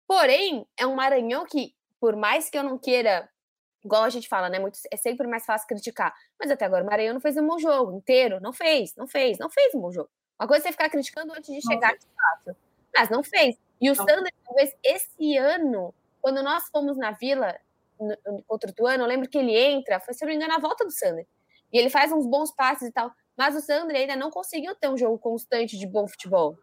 Porém, 0.09 0.67
é 0.77 0.85
um 0.85 0.97
Maranhão 0.97 1.47
que, 1.47 1.73
por 2.01 2.17
mais 2.17 2.51
que 2.51 2.59
eu 2.59 2.65
não 2.65 2.77
queira, 2.77 3.31
igual 3.85 4.03
a 4.03 4.11
gente 4.11 4.29
fala, 4.29 4.49
né? 4.49 4.59
Muito, 4.59 4.77
é 4.91 4.97
sempre 4.97 5.25
mais 5.29 5.47
fácil 5.47 5.69
criticar, 5.69 6.13
mas 6.37 6.51
até 6.51 6.65
agora 6.65 6.83
o 6.83 6.87
Maranhão 6.87 7.15
não 7.15 7.21
fez 7.21 7.37
um 7.37 7.47
bom 7.47 7.61
jogo 7.61 7.97
inteiro, 7.97 8.41
não 8.41 8.53
fez, 8.53 8.97
não 8.97 9.07
fez, 9.07 9.39
não 9.39 9.49
fez 9.49 9.73
um 9.73 9.81
bom 9.81 9.93
jogo. 9.93 10.11
Uma 10.41 10.49
coisa 10.49 10.65
é 10.65 10.67
você 10.67 10.73
ficar 10.73 10.91
criticando 10.91 11.33
antes 11.33 11.55
de 11.55 11.63
chegar 11.63 11.97
de 11.97 12.07
fato, 12.07 12.57
mas 12.97 13.09
não 13.09 13.23
fez. 13.23 13.57
E 13.81 13.89
o 13.89 13.95
Sander, 13.95 14.33
talvez 14.45 14.75
esse 14.83 15.37
ano, 15.37 15.95
quando 16.21 16.43
nós 16.43 16.69
fomos 16.71 16.99
na 16.99 17.13
Vila, 17.13 17.57
contra 18.49 18.69
o 18.69 18.75
Tuano, 18.75 19.05
eu 19.05 19.07
lembro 19.07 19.29
que 19.29 19.39
ele 19.39 19.57
entra, 19.57 20.01
foi, 20.01 20.13
se 20.13 20.25
eu 20.25 20.27
não 20.27 20.33
me 20.33 20.37
engano, 20.43 20.55
a 20.55 20.61
volta 20.61 20.85
do 20.85 20.91
Sander. 20.91 21.27
E 21.73 21.79
ele 21.79 21.89
faz 21.89 22.11
uns 22.11 22.27
bons 22.27 22.51
passes 22.51 22.89
e 22.89 22.93
tal. 22.93 23.13
Mas 23.41 23.57
o 23.57 23.61
Sander 23.63 23.97
ainda 23.97 24.15
não 24.17 24.31
conseguiu 24.31 24.75
ter 24.75 24.91
um 24.91 24.99
jogo 24.99 25.19
constante 25.19 25.79
de 25.79 25.87
bom 25.87 26.07
futebol. 26.07 26.59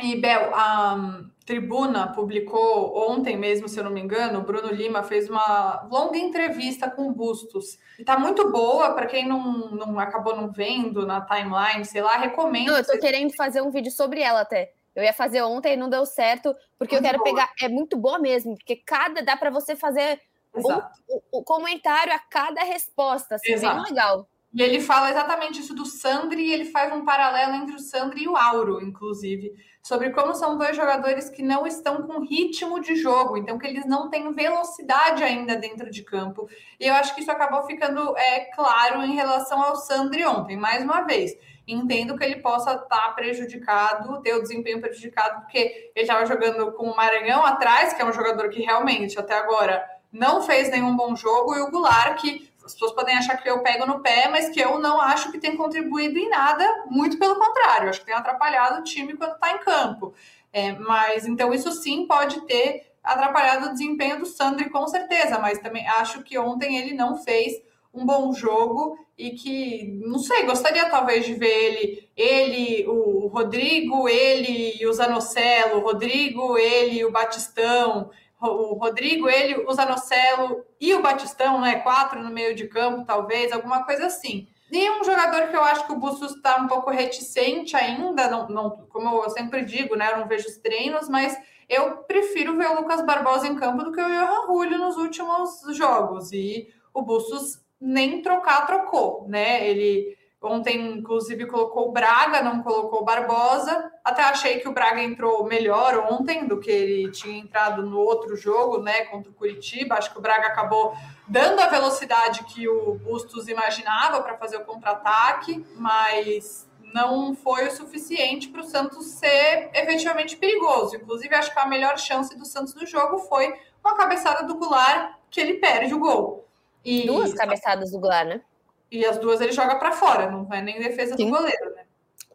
E, 0.00 0.16
Bel, 0.16 0.50
a 0.54 1.20
Tribuna 1.44 2.10
publicou 2.14 3.10
ontem 3.10 3.36
mesmo, 3.36 3.68
se 3.68 3.78
eu 3.78 3.84
não 3.84 3.90
me 3.90 4.00
engano, 4.00 4.38
o 4.38 4.42
Bruno 4.42 4.72
Lima 4.72 5.02
fez 5.02 5.28
uma 5.28 5.86
longa 5.92 6.16
entrevista 6.16 6.90
com 6.90 7.12
Bustos. 7.12 7.78
E 7.98 8.04
tá 8.04 8.18
muito 8.18 8.50
boa, 8.50 8.94
para 8.94 9.04
quem 9.04 9.28
não, 9.28 9.70
não 9.72 9.98
acabou 9.98 10.34
não 10.34 10.50
vendo 10.50 11.04
na 11.04 11.20
timeline, 11.20 11.84
sei 11.84 12.00
lá, 12.00 12.16
recomendo. 12.16 12.68
Não, 12.68 12.78
eu 12.78 12.86
tô 12.86 12.98
querendo 12.98 13.36
fazer 13.36 13.60
um 13.60 13.70
vídeo 13.70 13.92
sobre 13.92 14.22
ela 14.22 14.40
até. 14.40 14.72
Eu 14.94 15.04
ia 15.04 15.12
fazer 15.12 15.42
ontem 15.42 15.74
e 15.74 15.76
não 15.76 15.90
deu 15.90 16.06
certo, 16.06 16.54
porque 16.78 16.94
muito 16.94 17.04
eu 17.04 17.10
quero 17.10 17.22
boa. 17.22 17.30
pegar. 17.30 17.52
É 17.60 17.68
muito 17.68 17.94
boa 17.94 18.18
mesmo, 18.18 18.56
porque 18.56 18.76
cada 18.76 19.20
dá 19.22 19.36
para 19.36 19.50
você 19.50 19.76
fazer 19.76 20.18
o, 20.54 21.40
o, 21.40 21.44
comentário 21.44 22.14
a 22.14 22.18
cada 22.18 22.62
resposta, 22.62 23.34
assim, 23.34 23.52
Exato. 23.52 23.74
bem 23.74 23.84
legal. 23.84 24.26
E 24.56 24.62
ele 24.62 24.80
fala 24.80 25.10
exatamente 25.10 25.60
isso 25.60 25.74
do 25.74 25.84
Sandri, 25.84 26.46
e 26.46 26.50
ele 26.50 26.64
faz 26.64 26.90
um 26.90 27.04
paralelo 27.04 27.56
entre 27.56 27.76
o 27.76 27.78
Sandri 27.78 28.22
e 28.22 28.28
o 28.28 28.38
Auro, 28.38 28.82
inclusive, 28.82 29.52
sobre 29.82 30.08
como 30.08 30.34
são 30.34 30.56
dois 30.56 30.74
jogadores 30.74 31.28
que 31.28 31.42
não 31.42 31.66
estão 31.66 32.04
com 32.04 32.24
ritmo 32.24 32.80
de 32.80 32.96
jogo, 32.96 33.36
então 33.36 33.58
que 33.58 33.66
eles 33.66 33.84
não 33.84 34.08
têm 34.08 34.32
velocidade 34.32 35.22
ainda 35.22 35.56
dentro 35.56 35.90
de 35.90 36.02
campo. 36.02 36.48
E 36.80 36.86
eu 36.86 36.94
acho 36.94 37.14
que 37.14 37.20
isso 37.20 37.30
acabou 37.30 37.64
ficando 37.64 38.16
é, 38.16 38.46
claro 38.54 39.02
em 39.02 39.14
relação 39.14 39.62
ao 39.62 39.76
Sandri 39.76 40.24
ontem, 40.24 40.56
mais 40.56 40.82
uma 40.82 41.02
vez. 41.02 41.36
Entendo 41.68 42.16
que 42.16 42.24
ele 42.24 42.36
possa 42.36 42.76
estar 42.76 43.14
prejudicado, 43.14 44.22
ter 44.22 44.32
o 44.32 44.40
desempenho 44.40 44.80
prejudicado, 44.80 45.42
porque 45.42 45.90
ele 45.94 46.06
estava 46.06 46.24
jogando 46.24 46.72
com 46.72 46.86
o 46.86 46.96
Maranhão 46.96 47.44
atrás, 47.44 47.92
que 47.92 48.00
é 48.00 48.06
um 48.06 48.12
jogador 48.12 48.48
que 48.48 48.62
realmente 48.62 49.18
até 49.18 49.34
agora 49.34 49.84
não 50.10 50.40
fez 50.40 50.70
nenhum 50.70 50.96
bom 50.96 51.14
jogo, 51.14 51.54
e 51.54 51.60
o 51.60 51.70
Goulart, 51.70 52.18
que 52.18 52.48
as 52.66 52.72
pessoas 52.72 52.92
podem 52.92 53.16
achar 53.16 53.36
que 53.36 53.48
eu 53.48 53.62
pego 53.62 53.86
no 53.86 54.00
pé, 54.00 54.28
mas 54.28 54.48
que 54.48 54.60
eu 54.60 54.78
não 54.78 55.00
acho 55.00 55.30
que 55.30 55.38
tem 55.38 55.56
contribuído 55.56 56.18
em 56.18 56.28
nada, 56.28 56.84
muito 56.90 57.18
pelo 57.18 57.36
contrário, 57.36 57.88
acho 57.88 58.00
que 58.00 58.06
tem 58.06 58.14
atrapalhado 58.14 58.80
o 58.80 58.84
time 58.84 59.16
quando 59.16 59.34
está 59.34 59.52
em 59.52 59.58
campo. 59.58 60.12
É, 60.52 60.72
mas 60.72 61.26
então 61.26 61.54
isso 61.54 61.70
sim 61.70 62.06
pode 62.06 62.40
ter 62.42 62.92
atrapalhado 63.02 63.66
o 63.66 63.72
desempenho 63.72 64.18
do 64.18 64.26
Sandri, 64.26 64.68
com 64.68 64.86
certeza, 64.88 65.38
mas 65.38 65.60
também 65.60 65.86
acho 65.86 66.22
que 66.22 66.36
ontem 66.36 66.76
ele 66.76 66.92
não 66.92 67.16
fez 67.16 67.54
um 67.94 68.04
bom 68.04 68.32
jogo 68.32 68.98
e 69.16 69.30
que, 69.30 69.98
não 70.04 70.18
sei, 70.18 70.44
gostaria 70.44 70.90
talvez 70.90 71.24
de 71.24 71.34
ver 71.34 71.46
ele, 71.46 72.08
ele, 72.16 72.86
o 72.86 73.28
Rodrigo, 73.28 74.08
ele 74.08 74.76
e 74.78 74.86
o 74.86 74.92
Zanocelo, 74.92 75.78
o 75.78 75.82
Rodrigo, 75.82 76.58
ele 76.58 76.98
e 76.98 77.04
o 77.04 77.12
Batistão, 77.12 78.10
o 78.40 78.74
Rodrigo, 78.74 79.28
ele, 79.28 79.64
o 79.66 79.72
Zanocelo 79.72 80.64
e 80.80 80.94
o 80.94 81.02
Batistão, 81.02 81.60
né? 81.60 81.76
Quatro 81.80 82.22
no 82.22 82.30
meio 82.30 82.54
de 82.54 82.66
campo, 82.68 83.04
talvez, 83.04 83.52
alguma 83.52 83.84
coisa 83.84 84.06
assim. 84.06 84.46
E 84.70 84.90
um 84.90 85.04
jogador 85.04 85.48
que 85.48 85.56
eu 85.56 85.62
acho 85.62 85.86
que 85.86 85.92
o 85.92 85.98
Bustos 85.98 86.34
está 86.34 86.56
um 86.56 86.66
pouco 86.66 86.90
reticente 86.90 87.76
ainda, 87.76 88.28
não, 88.28 88.48
não, 88.48 88.70
como 88.88 89.22
eu 89.22 89.30
sempre 89.30 89.64
digo, 89.64 89.94
né? 89.94 90.12
Eu 90.12 90.18
não 90.18 90.28
vejo 90.28 90.48
os 90.48 90.58
treinos, 90.58 91.08
mas 91.08 91.36
eu 91.68 91.98
prefiro 91.98 92.56
ver 92.56 92.70
o 92.70 92.80
Lucas 92.80 93.04
Barbosa 93.04 93.46
em 93.46 93.56
campo 93.56 93.84
do 93.84 93.92
que 93.92 94.00
o 94.00 94.08
Johan 94.08 94.46
Julio 94.46 94.78
nos 94.78 94.96
últimos 94.96 95.60
jogos. 95.76 96.32
E 96.32 96.68
o 96.92 97.02
Bustos 97.02 97.60
nem 97.80 98.22
trocar, 98.22 98.66
trocou, 98.66 99.26
né? 99.28 99.68
Ele 99.68 100.16
Ontem, 100.46 100.98
inclusive, 100.98 101.46
colocou 101.46 101.88
o 101.88 101.92
Braga, 101.92 102.42
não 102.42 102.62
colocou 102.62 103.00
o 103.00 103.04
Barbosa. 103.04 103.90
Até 104.04 104.22
achei 104.22 104.60
que 104.60 104.68
o 104.68 104.72
Braga 104.72 105.02
entrou 105.02 105.44
melhor 105.44 106.06
ontem 106.10 106.46
do 106.46 106.60
que 106.60 106.70
ele 106.70 107.10
tinha 107.10 107.38
entrado 107.38 107.82
no 107.82 107.98
outro 107.98 108.36
jogo, 108.36 108.78
né, 108.78 109.04
contra 109.06 109.30
o 109.30 109.34
Curitiba. 109.34 109.96
Acho 109.96 110.12
que 110.12 110.18
o 110.18 110.22
Braga 110.22 110.46
acabou 110.46 110.94
dando 111.26 111.60
a 111.60 111.68
velocidade 111.68 112.44
que 112.44 112.68
o 112.68 112.94
Bustos 112.94 113.48
imaginava 113.48 114.22
para 114.22 114.36
fazer 114.36 114.56
o 114.58 114.64
contra-ataque, 114.64 115.66
mas 115.76 116.68
não 116.94 117.34
foi 117.34 117.66
o 117.66 117.70
suficiente 117.70 118.48
para 118.48 118.62
o 118.62 118.64
Santos 118.64 119.06
ser 119.06 119.70
efetivamente 119.74 120.36
perigoso. 120.36 120.96
Inclusive, 120.96 121.34
acho 121.34 121.52
que 121.52 121.58
a 121.58 121.66
melhor 121.66 121.98
chance 121.98 122.36
do 122.36 122.46
Santos 122.46 122.74
no 122.74 122.86
jogo 122.86 123.18
foi 123.18 123.52
uma 123.84 123.96
cabeçada 123.96 124.46
do 124.46 124.56
Goulart 124.56 125.14
que 125.30 125.40
ele 125.40 125.54
perde 125.54 125.92
o 125.92 125.98
gol. 125.98 126.46
E... 126.84 127.06
Duas 127.06 127.34
cabeçadas 127.34 127.90
do 127.90 127.98
Goulart, 127.98 128.28
né? 128.28 128.40
E 128.90 129.04
as 129.04 129.18
duas 129.18 129.40
ele 129.40 129.52
joga 129.52 129.76
para 129.76 129.92
fora, 129.92 130.30
não 130.30 130.52
é 130.52 130.62
nem 130.62 130.78
defesa 130.78 131.16
Sim. 131.16 131.24
do 131.24 131.36
goleiro, 131.36 131.74
né? 131.74 131.84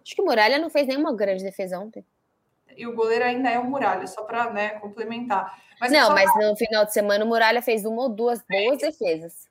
Acho 0.04 0.16
que 0.16 0.22
o 0.22 0.26
Muralha 0.26 0.58
não 0.58 0.70
fez 0.70 0.88
nenhuma 0.88 1.16
grande 1.16 1.44
defesa 1.44 1.80
ontem. 1.80 2.04
e 2.76 2.88
o 2.88 2.96
goleiro 2.96 3.26
ainda 3.26 3.50
é 3.50 3.60
o 3.60 3.66
Muralha, 3.66 4.08
só 4.08 4.24
para 4.24 4.50
né, 4.52 4.70
complementar. 4.80 5.58
Mas 5.80 5.92
não, 5.92 6.12
mas 6.12 6.30
no 6.36 6.56
final 6.56 6.86
de 6.86 6.94
semana 6.94 7.26
o 7.26 7.28
Muralha 7.28 7.62
fez 7.62 7.86
uma 7.86 8.04
ou 8.04 8.10
duas 8.10 8.40
boas 8.48 8.82
é, 8.84 8.88
defesas. 8.88 9.50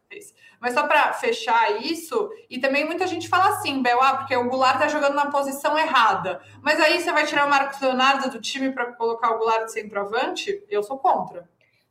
Mas 0.60 0.74
só 0.74 0.86
para 0.86 1.12
fechar 1.14 1.82
isso, 1.82 2.30
e 2.48 2.58
também 2.58 2.84
muita 2.84 3.06
gente 3.06 3.28
fala 3.28 3.48
assim, 3.54 3.82
Bel, 3.82 4.00
ah, 4.02 4.18
porque 4.18 4.36
o 4.36 4.48
Goulart 4.48 4.78
tá 4.78 4.88
jogando 4.88 5.14
na 5.14 5.30
posição 5.30 5.76
errada. 5.78 6.40
Mas 6.62 6.78
aí 6.80 7.00
você 7.00 7.10
vai 7.10 7.26
tirar 7.26 7.46
o 7.46 7.50
Marcos 7.50 7.80
Leonardo 7.80 8.30
do 8.30 8.40
time 8.40 8.70
para 8.70 8.92
colocar 8.92 9.30
o 9.30 9.38
Goulart 9.38 9.64
de 9.64 9.72
centroavante? 9.72 10.62
Eu 10.68 10.82
sou 10.82 10.98
contra. 10.98 11.48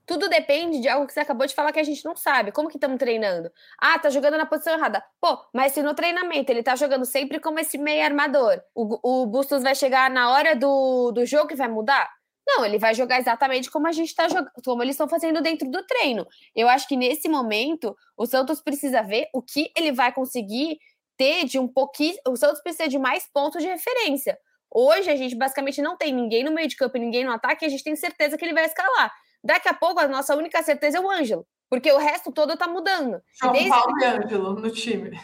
Tudo 0.09 0.27
depende 0.27 0.79
de 0.79 0.89
algo 0.89 1.05
que 1.05 1.13
você 1.13 1.19
acabou 1.19 1.45
de 1.45 1.53
falar 1.53 1.71
que 1.71 1.79
a 1.79 1.83
gente 1.83 2.03
não 2.03 2.15
sabe. 2.15 2.51
Como 2.51 2.67
que 2.67 2.77
estamos 2.77 2.97
treinando? 2.97 3.51
Ah, 3.77 3.99
tá 3.99 4.09
jogando 4.09 4.39
na 4.39 4.45
posição 4.47 4.73
errada. 4.73 5.03
Pô, 5.21 5.37
mas 5.53 5.71
se 5.71 5.83
no 5.83 5.93
treinamento 5.93 6.51
ele 6.51 6.63
tá 6.63 6.75
jogando 6.75 7.05
sempre 7.05 7.39
como 7.39 7.59
esse 7.59 7.77
meio 7.77 8.03
armador, 8.03 8.59
o, 8.73 9.21
o 9.21 9.27
Bustos 9.27 9.61
vai 9.61 9.75
chegar 9.75 10.09
na 10.09 10.31
hora 10.31 10.55
do, 10.55 11.11
do 11.11 11.27
jogo 11.27 11.53
e 11.53 11.55
vai 11.55 11.67
mudar? 11.67 12.09
Não, 12.47 12.65
ele 12.65 12.79
vai 12.79 12.95
jogar 12.95 13.19
exatamente 13.19 13.69
como 13.69 13.85
a 13.85 13.91
gente 13.91 14.07
está 14.07 14.27
jogando, 14.27 14.49
como 14.65 14.81
eles 14.81 14.95
estão 14.95 15.07
fazendo 15.07 15.43
dentro 15.43 15.69
do 15.69 15.85
treino. 15.85 16.25
Eu 16.55 16.67
acho 16.67 16.87
que 16.87 16.97
nesse 16.97 17.29
momento 17.29 17.95
o 18.17 18.25
Santos 18.25 18.59
precisa 18.59 19.03
ver 19.03 19.29
o 19.31 19.43
que 19.43 19.71
ele 19.77 19.91
vai 19.91 20.11
conseguir 20.11 20.79
ter 21.15 21.45
de 21.45 21.59
um 21.59 21.67
pouquinho. 21.67 22.17
O 22.27 22.35
Santos 22.35 22.63
precisa 22.63 22.89
de 22.89 22.97
mais 22.97 23.29
pontos 23.31 23.61
de 23.61 23.67
referência. 23.67 24.39
Hoje 24.71 25.07
a 25.11 25.15
gente 25.15 25.35
basicamente 25.35 25.83
não 25.83 25.95
tem 25.95 26.11
ninguém 26.11 26.43
no 26.43 26.51
meio 26.51 26.67
de 26.67 26.75
campo 26.75 26.97
ninguém 26.97 27.23
no 27.23 27.31
ataque, 27.31 27.63
e 27.63 27.67
a 27.67 27.69
gente 27.69 27.83
tem 27.83 27.95
certeza 27.95 28.39
que 28.39 28.43
ele 28.43 28.55
vai 28.55 28.65
escalar. 28.65 29.13
Daqui 29.43 29.69
a 29.69 29.73
pouco 29.73 29.99
a 29.99 30.07
nossa 30.07 30.35
única 30.35 30.61
certeza 30.63 30.97
é 30.97 31.01
o 31.01 31.09
Ângelo, 31.09 31.47
porque 31.69 31.91
o 31.91 31.97
resto 31.97 32.31
todo 32.31 32.57
tá 32.57 32.67
mudando. 32.67 33.21
João 33.39 33.53
desde... 33.53 33.69
Paulo 33.69 33.99
e 33.99 34.05
Ângelo 34.05 34.53
no 34.53 34.71
time. 34.71 35.19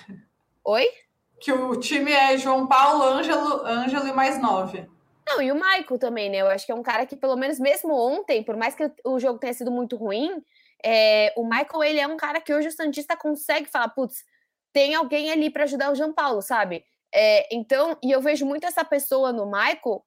Oi? 0.64 0.88
Que 1.40 1.52
o 1.52 1.80
time 1.80 2.12
é 2.12 2.38
João 2.38 2.66
Paulo, 2.66 3.04
Ângelo, 3.04 3.66
Ângelo 3.66 4.08
e 4.08 4.14
mais 4.14 4.42
nove. 4.42 4.90
Não, 5.28 5.42
e 5.42 5.52
o 5.52 5.56
Michael 5.56 6.00
também, 6.00 6.30
né? 6.30 6.38
Eu 6.38 6.48
acho 6.48 6.66
que 6.66 6.72
é 6.72 6.76
um 6.76 6.84
cara 6.84 7.06
que, 7.06 7.16
pelo 7.16 7.36
menos 7.36 7.60
mesmo 7.60 7.94
ontem, 7.94 8.44
por 8.44 8.56
mais 8.56 8.76
que 8.76 8.92
o 9.04 9.20
jogo 9.20 9.40
tenha 9.40 9.54
sido 9.54 9.72
muito 9.72 9.96
ruim, 9.96 10.44
é, 10.84 11.34
o 11.36 11.44
Michael, 11.44 11.84
ele 11.84 12.00
é 12.00 12.08
um 12.08 12.16
cara 12.16 12.40
que 12.40 12.54
hoje 12.54 12.68
o 12.68 12.72
Santista 12.72 13.18
consegue 13.18 13.68
falar, 13.68 13.90
putz, 13.90 14.24
tem 14.72 14.94
alguém 14.94 15.32
ali 15.32 15.50
para 15.50 15.64
ajudar 15.64 15.92
o 15.92 15.96
João 15.96 16.14
Paulo, 16.14 16.42
sabe? 16.42 16.86
É, 17.14 17.48
então, 17.56 17.98
e 18.04 18.12
eu 18.12 18.22
vejo 18.22 18.46
muito 18.46 18.68
essa 18.68 18.84
pessoa 18.86 19.32
no 19.32 19.46
Michael. 19.46 20.06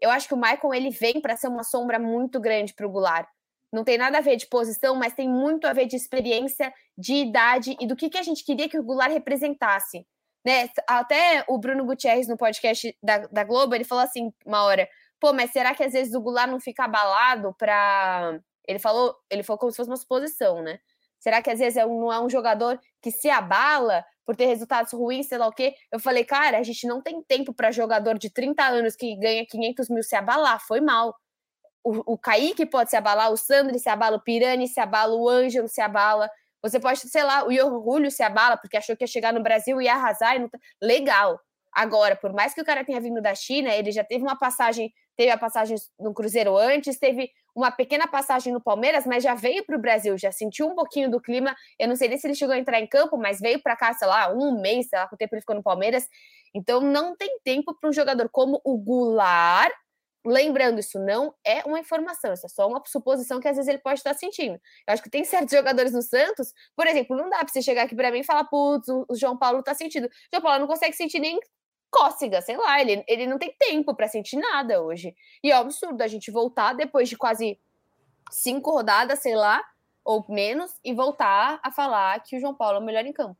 Eu 0.00 0.10
acho 0.10 0.28
que 0.28 0.34
o 0.34 0.36
Michael 0.36 0.74
ele 0.74 0.90
vem 0.90 1.20
para 1.20 1.36
ser 1.36 1.48
uma 1.48 1.64
sombra 1.64 1.98
muito 1.98 2.38
grande 2.38 2.74
para 2.74 2.86
o 2.86 2.90
Goulart. 2.90 3.28
Não 3.72 3.84
tem 3.84 3.96
nada 3.96 4.18
a 4.18 4.20
ver 4.20 4.36
de 4.36 4.46
posição, 4.46 4.96
mas 4.96 5.14
tem 5.14 5.28
muito 5.28 5.66
a 5.66 5.72
ver 5.72 5.86
de 5.86 5.96
experiência, 5.96 6.72
de 6.98 7.14
idade 7.14 7.76
e 7.80 7.86
do 7.86 7.94
que, 7.94 8.10
que 8.10 8.18
a 8.18 8.22
gente 8.22 8.44
queria 8.44 8.68
que 8.68 8.78
o 8.78 8.82
Goulart 8.82 9.12
representasse. 9.12 10.06
Né? 10.44 10.68
Até 10.88 11.44
o 11.48 11.58
Bruno 11.58 11.84
Gutierrez, 11.84 12.26
no 12.26 12.36
podcast 12.36 12.96
da, 13.02 13.18
da 13.28 13.44
Globo, 13.44 13.74
ele 13.74 13.84
falou 13.84 14.04
assim 14.04 14.32
uma 14.44 14.64
hora: 14.64 14.88
pô, 15.20 15.32
mas 15.32 15.52
será 15.52 15.74
que 15.74 15.84
às 15.84 15.92
vezes 15.92 16.14
o 16.14 16.20
Goulart 16.20 16.50
não 16.50 16.60
fica 16.60 16.84
abalado 16.84 17.54
para. 17.58 18.40
Ele 18.66 18.78
falou, 18.78 19.14
ele 19.30 19.42
falou 19.42 19.58
como 19.58 19.70
se 19.70 19.76
fosse 19.76 19.90
uma 19.90 19.96
suposição, 19.96 20.62
né? 20.62 20.80
Será 21.18 21.42
que 21.42 21.50
às 21.50 21.58
vezes 21.58 21.76
é 21.76 21.84
um, 21.84 22.00
não 22.00 22.12
é 22.12 22.20
um 22.20 22.30
jogador 22.30 22.80
que 23.02 23.10
se 23.10 23.28
abala 23.28 24.04
por 24.24 24.34
ter 24.34 24.46
resultados 24.46 24.92
ruins, 24.92 25.26
sei 25.26 25.38
lá 25.38 25.48
o 25.48 25.52
quê? 25.52 25.74
Eu 25.92 26.00
falei, 26.00 26.24
cara, 26.24 26.58
a 26.58 26.62
gente 26.62 26.86
não 26.86 27.02
tem 27.02 27.22
tempo 27.22 27.52
para 27.52 27.70
jogador 27.70 28.18
de 28.18 28.30
30 28.30 28.64
anos 28.64 28.96
que 28.96 29.16
ganha 29.16 29.44
500 29.46 29.90
mil 29.90 30.02
se 30.02 30.16
abalar, 30.16 30.60
foi 30.66 30.80
mal. 30.80 31.14
O, 31.82 32.14
o 32.14 32.18
Kaique 32.18 32.66
pode 32.66 32.90
se 32.90 32.96
abalar, 32.96 33.32
o 33.32 33.36
Sandri 33.36 33.78
se 33.78 33.88
abala, 33.88 34.16
o 34.16 34.22
Pirani 34.22 34.68
se 34.68 34.80
abala, 34.80 35.14
o 35.14 35.28
Ângelo 35.28 35.68
se 35.68 35.80
abala. 35.80 36.30
Você 36.62 36.78
pode, 36.78 37.00
sei 37.00 37.24
lá, 37.24 37.44
o 37.44 37.66
orgulho 37.66 38.10
se 38.10 38.22
abala 38.22 38.56
porque 38.56 38.76
achou 38.76 38.96
que 38.96 39.04
ia 39.04 39.08
chegar 39.08 39.32
no 39.32 39.42
Brasil 39.42 39.80
e 39.80 39.84
ia 39.84 39.94
arrasar. 39.94 40.36
E 40.36 40.40
não... 40.40 40.48
Tá, 40.48 40.58
legal. 40.80 41.40
Agora, 41.72 42.16
por 42.16 42.32
mais 42.32 42.52
que 42.52 42.60
o 42.60 42.64
cara 42.64 42.84
tenha 42.84 43.00
vindo 43.00 43.22
da 43.22 43.34
China, 43.34 43.70
ele 43.74 43.92
já 43.92 44.02
teve 44.04 44.22
uma 44.22 44.36
passagem, 44.36 44.92
teve 45.16 45.30
a 45.30 45.38
passagem 45.38 45.76
no 45.98 46.12
Cruzeiro 46.12 46.56
antes, 46.56 46.98
teve 46.98 47.30
uma 47.54 47.70
pequena 47.70 48.06
passagem 48.08 48.52
no 48.52 48.60
Palmeiras, 48.60 49.06
mas 49.06 49.22
já 49.22 49.34
veio 49.34 49.64
para 49.64 49.76
o 49.76 49.80
Brasil, 49.80 50.16
já 50.18 50.32
sentiu 50.32 50.66
um 50.66 50.74
pouquinho 50.74 51.10
do 51.10 51.20
clima. 51.20 51.54
Eu 51.78 51.88
não 51.88 51.96
sei 51.96 52.08
nem 52.08 52.18
se 52.18 52.26
ele 52.26 52.34
chegou 52.34 52.54
a 52.54 52.58
entrar 52.58 52.80
em 52.80 52.86
campo, 52.86 53.16
mas 53.16 53.40
veio 53.40 53.62
para 53.62 53.76
cá, 53.76 53.92
sei 53.94 54.08
lá, 54.08 54.32
um 54.32 54.60
mês, 54.60 54.88
sei 54.88 54.98
lá, 54.98 55.06
quanto 55.06 55.18
tempo 55.18 55.34
ele 55.34 55.42
ficou 55.42 55.56
no 55.56 55.62
Palmeiras. 55.62 56.08
Então 56.54 56.80
não 56.80 57.16
tem 57.16 57.38
tempo 57.44 57.74
para 57.78 57.88
um 57.88 57.92
jogador 57.92 58.28
como 58.30 58.60
o 58.64 58.76
Goulart 58.76 59.72
Lembrando, 60.24 60.80
isso 60.80 60.98
não 60.98 61.34
é 61.44 61.62
uma 61.64 61.78
informação, 61.78 62.34
isso 62.34 62.44
é 62.44 62.48
só 62.48 62.68
uma 62.68 62.82
suposição 62.86 63.40
que 63.40 63.48
às 63.48 63.56
vezes 63.56 63.68
ele 63.68 63.78
pode 63.78 64.00
estar 64.00 64.12
sentindo. 64.14 64.60
Eu 64.86 64.92
acho 64.92 65.02
que 65.02 65.08
tem 65.08 65.24
certos 65.24 65.56
jogadores 65.56 65.92
no 65.92 66.02
Santos, 66.02 66.52
por 66.76 66.86
exemplo, 66.86 67.16
não 67.16 67.30
dá 67.30 67.38
para 67.38 67.48
você 67.48 67.62
chegar 67.62 67.84
aqui 67.84 67.96
para 67.96 68.10
mim 68.10 68.20
e 68.20 68.24
falar, 68.24 68.44
putz, 68.44 68.86
o 68.88 69.06
João 69.14 69.38
Paulo 69.38 69.62
tá 69.62 69.74
sentindo. 69.74 70.06
O 70.06 70.10
João 70.32 70.42
Paulo 70.42 70.58
não 70.60 70.66
consegue 70.66 70.94
sentir 70.94 71.20
nem 71.20 71.40
cócega, 71.90 72.40
sei 72.42 72.56
lá, 72.56 72.80
ele, 72.80 73.02
ele 73.08 73.26
não 73.26 73.38
tem 73.38 73.54
tempo 73.58 73.94
para 73.94 74.08
sentir 74.08 74.36
nada 74.36 74.82
hoje. 74.82 75.14
E 75.42 75.50
é 75.50 75.56
um 75.56 75.60
absurdo 75.60 76.00
a 76.02 76.06
gente 76.06 76.30
voltar 76.30 76.74
depois 76.74 77.08
de 77.08 77.16
quase 77.16 77.58
cinco 78.30 78.70
rodadas, 78.70 79.20
sei 79.20 79.34
lá, 79.34 79.62
ou 80.04 80.24
menos, 80.28 80.72
e 80.84 80.94
voltar 80.94 81.60
a 81.62 81.72
falar 81.72 82.22
que 82.22 82.36
o 82.36 82.40
João 82.40 82.54
Paulo 82.54 82.78
é 82.78 82.80
o 82.80 82.84
melhor 82.84 83.04
em 83.04 83.12
campo. 83.12 83.36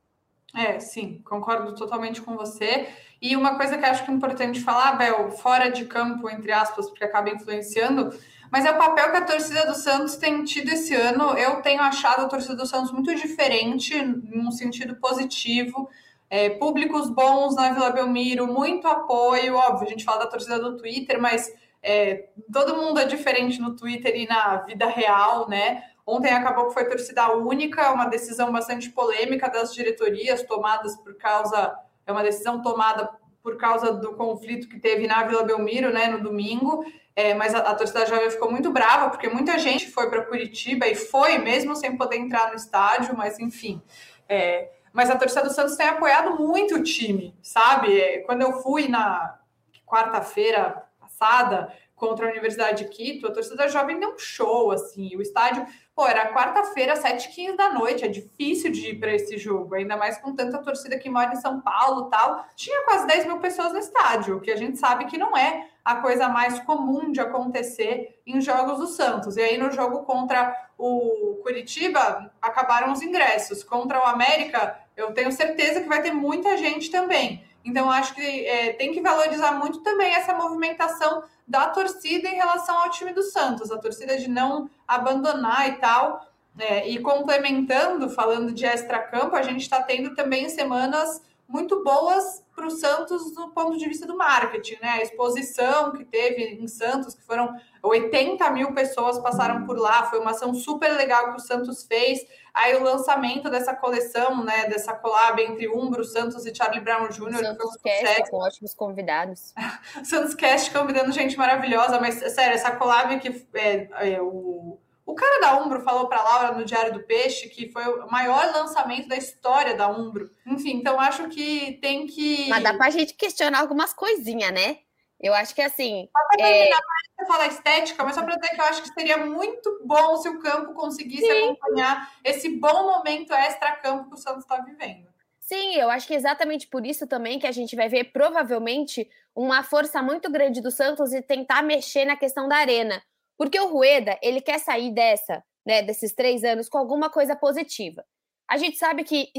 É, 0.55 0.79
sim, 0.79 1.21
concordo 1.23 1.73
totalmente 1.75 2.21
com 2.21 2.35
você. 2.35 2.89
E 3.21 3.35
uma 3.35 3.55
coisa 3.55 3.77
que 3.77 3.85
acho 3.85 4.03
que 4.03 4.11
é 4.11 4.13
importante 4.13 4.59
falar, 4.59 4.93
Bel, 4.93 5.31
fora 5.31 5.69
de 5.69 5.85
campo, 5.85 6.29
entre 6.29 6.51
aspas, 6.51 6.89
porque 6.89 7.03
acaba 7.03 7.29
influenciando, 7.29 8.09
mas 8.51 8.65
é 8.65 8.71
o 8.71 8.77
papel 8.77 9.11
que 9.11 9.17
a 9.17 9.25
torcida 9.25 9.65
do 9.65 9.73
Santos 9.73 10.17
tem 10.17 10.43
tido 10.43 10.69
esse 10.69 10.93
ano. 10.93 11.37
Eu 11.37 11.61
tenho 11.61 11.81
achado 11.81 12.25
a 12.25 12.27
torcida 12.27 12.55
do 12.55 12.65
Santos 12.65 12.91
muito 12.91 13.15
diferente, 13.15 13.95
num 14.03 14.51
sentido 14.51 14.95
positivo. 14.95 15.89
É, 16.29 16.49
públicos 16.49 17.09
bons 17.09 17.55
na 17.55 17.71
Vila 17.71 17.91
Belmiro, 17.91 18.47
muito 18.47 18.87
apoio. 18.87 19.55
Óbvio, 19.55 19.87
a 19.87 19.89
gente 19.89 20.03
fala 20.03 20.19
da 20.19 20.27
torcida 20.27 20.59
do 20.59 20.77
Twitter, 20.77 21.21
mas 21.21 21.49
é, 21.81 22.27
todo 22.51 22.75
mundo 22.75 22.99
é 22.99 23.05
diferente 23.05 23.59
no 23.61 23.75
Twitter 23.75 24.15
e 24.15 24.27
na 24.27 24.57
vida 24.57 24.85
real, 24.87 25.47
né? 25.47 25.83
Ontem 26.05 26.31
acabou 26.31 26.67
que 26.67 26.73
foi 26.73 26.85
torcida 26.85 27.31
única, 27.33 27.91
uma 27.91 28.05
decisão 28.05 28.51
bastante 28.51 28.89
polêmica 28.89 29.49
das 29.49 29.73
diretorias 29.73 30.43
tomadas 30.43 30.95
por 30.97 31.15
causa. 31.15 31.75
É 32.05 32.11
uma 32.11 32.23
decisão 32.23 32.61
tomada 32.61 33.09
por 33.43 33.57
causa 33.57 33.93
do 33.93 34.13
conflito 34.15 34.67
que 34.67 34.79
teve 34.79 35.07
na 35.07 35.23
Vila 35.23 35.43
Belmiro, 35.43 35.91
né, 35.91 36.07
no 36.07 36.21
domingo. 36.21 36.85
É, 37.15 37.33
mas 37.33 37.53
a, 37.53 37.59
a 37.59 37.75
torcida 37.75 38.05
jovem 38.05 38.29
ficou 38.29 38.49
muito 38.49 38.71
brava, 38.71 39.09
porque 39.09 39.27
muita 39.27 39.57
gente 39.57 39.91
foi 39.91 40.09
para 40.09 40.25
Curitiba 40.25 40.87
e 40.87 40.95
foi, 40.95 41.37
mesmo 41.37 41.75
sem 41.75 41.97
poder 41.97 42.17
entrar 42.17 42.49
no 42.49 42.55
estádio, 42.55 43.15
mas 43.15 43.39
enfim. 43.39 43.81
É, 44.29 44.69
mas 44.93 45.09
a 45.09 45.17
torcida 45.17 45.43
do 45.43 45.53
Santos 45.53 45.75
tem 45.75 45.87
apoiado 45.87 46.37
muito 46.37 46.75
o 46.75 46.83
time, 46.83 47.35
sabe? 47.41 47.99
É, 47.99 48.19
quando 48.19 48.41
eu 48.41 48.61
fui 48.61 48.87
na 48.87 49.39
quarta-feira 49.85 50.83
passada 50.99 51.73
contra 52.01 52.25
a 52.25 52.31
Universidade 52.31 52.83
de 52.83 52.89
Quito, 52.89 53.27
a 53.27 53.31
torcida 53.31 53.69
jovem 53.69 53.99
deu 53.99 54.15
um 54.15 54.17
show, 54.17 54.71
assim, 54.71 55.15
o 55.15 55.21
estádio 55.21 55.63
Pô, 55.93 56.07
era 56.07 56.33
quarta-feira, 56.33 56.95
7h15 56.95 57.55
da 57.55 57.73
noite. 57.73 58.05
É 58.05 58.07
difícil 58.07 58.71
de 58.71 58.91
ir 58.91 58.99
para 58.99 59.13
esse 59.13 59.37
jogo, 59.37 59.75
ainda 59.75 59.97
mais 59.97 60.17
com 60.17 60.33
tanta 60.33 60.57
torcida 60.57 60.97
que 60.97 61.09
mora 61.09 61.33
em 61.33 61.35
São 61.35 61.59
Paulo 61.59 62.09
tal. 62.09 62.45
Tinha 62.55 62.85
quase 62.85 63.05
10 63.05 63.25
mil 63.25 63.39
pessoas 63.39 63.73
no 63.73 63.77
estádio, 63.77 64.39
que 64.39 64.49
a 64.49 64.55
gente 64.55 64.79
sabe 64.79 65.05
que 65.05 65.17
não 65.17 65.37
é 65.37 65.67
a 65.83 65.97
coisa 65.97 66.29
mais 66.29 66.59
comum 66.61 67.11
de 67.11 67.19
acontecer 67.19 68.19
em 68.25 68.39
jogos 68.39 68.79
do 68.79 68.87
Santos. 68.87 69.35
E 69.35 69.41
aí, 69.41 69.57
no 69.57 69.69
jogo 69.69 70.03
contra 70.03 70.55
o 70.77 71.39
Curitiba, 71.43 72.31
acabaram 72.41 72.93
os 72.93 73.01
ingressos. 73.01 73.63
Contra 73.63 73.99
o 73.99 74.07
América, 74.07 74.79
eu 74.95 75.13
tenho 75.13 75.31
certeza 75.31 75.81
que 75.81 75.89
vai 75.89 76.01
ter 76.01 76.11
muita 76.11 76.57
gente 76.57 76.89
também. 76.89 77.43
Então, 77.63 77.91
acho 77.91 78.15
que 78.15 78.45
é, 78.47 78.73
tem 78.73 78.91
que 78.91 79.01
valorizar 79.01 79.51
muito 79.51 79.81
também 79.81 80.13
essa 80.13 80.33
movimentação 80.33 81.23
da 81.51 81.67
torcida 81.67 82.29
em 82.29 82.35
relação 82.35 82.81
ao 82.81 82.89
time 82.89 83.11
do 83.11 83.21
Santos, 83.21 83.71
a 83.71 83.77
torcida 83.77 84.17
de 84.17 84.29
não 84.29 84.69
abandonar 84.87 85.67
e 85.67 85.73
tal. 85.73 86.25
É, 86.57 86.87
e 86.89 86.99
complementando, 86.99 88.09
falando 88.09 88.51
de 88.51 88.65
extra-campo, 88.65 89.35
a 89.35 89.41
gente 89.41 89.61
está 89.61 89.81
tendo 89.81 90.13
também 90.15 90.49
semanas 90.49 91.21
muito 91.51 91.83
boas 91.83 92.43
para 92.55 92.65
o 92.65 92.71
Santos 92.71 93.33
do 93.33 93.49
ponto 93.49 93.77
de 93.77 93.87
vista 93.87 94.07
do 94.07 94.15
marketing, 94.15 94.77
né? 94.81 94.89
A 94.89 95.01
exposição 95.01 95.91
que 95.91 96.05
teve 96.05 96.43
em 96.43 96.67
Santos, 96.67 97.13
que 97.13 97.23
foram 97.23 97.53
80 97.83 98.49
mil 98.51 98.73
pessoas 98.73 99.19
passaram 99.19 99.65
por 99.65 99.77
lá, 99.77 100.03
foi 100.03 100.19
uma 100.19 100.31
ação 100.31 100.53
super 100.53 100.91
legal 100.93 101.31
que 101.31 101.37
o 101.37 101.39
Santos 101.39 101.83
fez. 101.83 102.19
Aí 102.53 102.75
o 102.75 102.83
lançamento 102.83 103.49
dessa 103.49 103.75
coleção, 103.75 104.43
né, 104.43 104.67
dessa 104.67 104.93
collab 104.93 105.41
entre 105.41 105.69
Umbro, 105.69 106.03
Santos 106.03 106.45
e 106.45 106.53
Charlie 106.53 106.81
Brown 106.81 107.07
Jr. 107.07 107.37
Santos 107.37 107.77
Cast 107.81 108.29
com 108.29 108.37
ótimos 108.37 108.73
convidados. 108.73 109.53
Santos 110.03 110.33
Cast 110.33 110.71
convidando 110.71 111.11
gente 111.11 111.37
maravilhosa, 111.37 111.99
mas 111.99 112.15
sério, 112.33 112.55
essa 112.55 112.71
collab 112.71 113.19
que 113.19 113.45
é, 113.53 114.13
é 114.15 114.21
o 114.21 114.77
o 115.05 115.15
cara 115.15 115.41
da 115.41 115.61
Umbro 115.61 115.81
falou 115.81 116.07
para 116.07 116.21
Laura 116.21 116.51
no 116.53 116.65
Diário 116.65 116.93
do 116.93 117.03
Peixe 117.03 117.49
que 117.49 117.71
foi 117.71 117.85
o 117.85 118.09
maior 118.09 118.51
lançamento 118.53 119.07
da 119.07 119.17
história 119.17 119.75
da 119.75 119.89
Umbro. 119.89 120.29
Enfim, 120.45 120.77
então 120.77 120.99
acho 120.99 121.27
que 121.29 121.79
tem 121.81 122.07
que. 122.07 122.47
Mas 122.49 122.63
dá 122.63 122.73
pra 122.73 122.89
gente 122.89 123.13
questionar 123.13 123.59
algumas 123.59 123.93
coisinhas, 123.93 124.51
né? 124.51 124.79
Eu 125.19 125.33
acho 125.33 125.53
que 125.53 125.61
assim. 125.61 126.09
Só 126.11 126.27
para 126.27 126.45
terminar, 126.47 126.79
é... 127.19 127.25
falar 127.25 127.47
estética, 127.47 128.03
mas 128.03 128.15
só 128.15 128.23
para 128.23 128.35
dizer 128.35 128.55
que 128.55 128.61
eu 128.61 128.65
acho 128.65 128.81
que 128.81 128.93
seria 128.93 129.17
muito 129.17 129.81
bom 129.85 130.17
se 130.17 130.27
o 130.29 130.39
campo 130.39 130.73
conseguisse 130.73 131.25
Sim. 131.25 131.43
acompanhar 131.43 132.11
esse 132.23 132.49
bom 132.57 132.95
momento 132.95 133.33
extra-campo 133.33 134.09
que 134.09 134.15
o 134.15 134.17
Santos 134.17 134.43
está 134.43 134.57
vivendo. 134.57 135.07
Sim, 135.39 135.75
eu 135.75 135.89
acho 135.89 136.07
que 136.07 136.13
é 136.13 136.17
exatamente 136.17 136.67
por 136.67 136.85
isso 136.85 137.05
também 137.05 137.37
que 137.37 137.45
a 137.45 137.51
gente 137.51 137.75
vai 137.75 137.89
ver 137.89 138.05
provavelmente 138.05 139.09
uma 139.35 139.63
força 139.63 140.01
muito 140.01 140.31
grande 140.31 140.61
do 140.61 140.71
Santos 140.71 141.13
e 141.13 141.21
tentar 141.21 141.61
mexer 141.61 142.05
na 142.05 142.15
questão 142.15 142.47
da 142.47 142.55
arena. 142.55 143.01
Porque 143.41 143.59
o 143.59 143.69
Rueda, 143.69 144.19
ele 144.21 144.39
quer 144.39 144.59
sair 144.59 144.93
dessa, 144.93 145.43
né, 145.65 145.81
desses 145.81 146.13
três 146.13 146.43
anos 146.43 146.69
com 146.69 146.77
alguma 146.77 147.09
coisa 147.09 147.35
positiva. 147.35 148.05
A 148.47 148.55
gente 148.55 148.77
sabe 148.77 149.03
que 149.03 149.31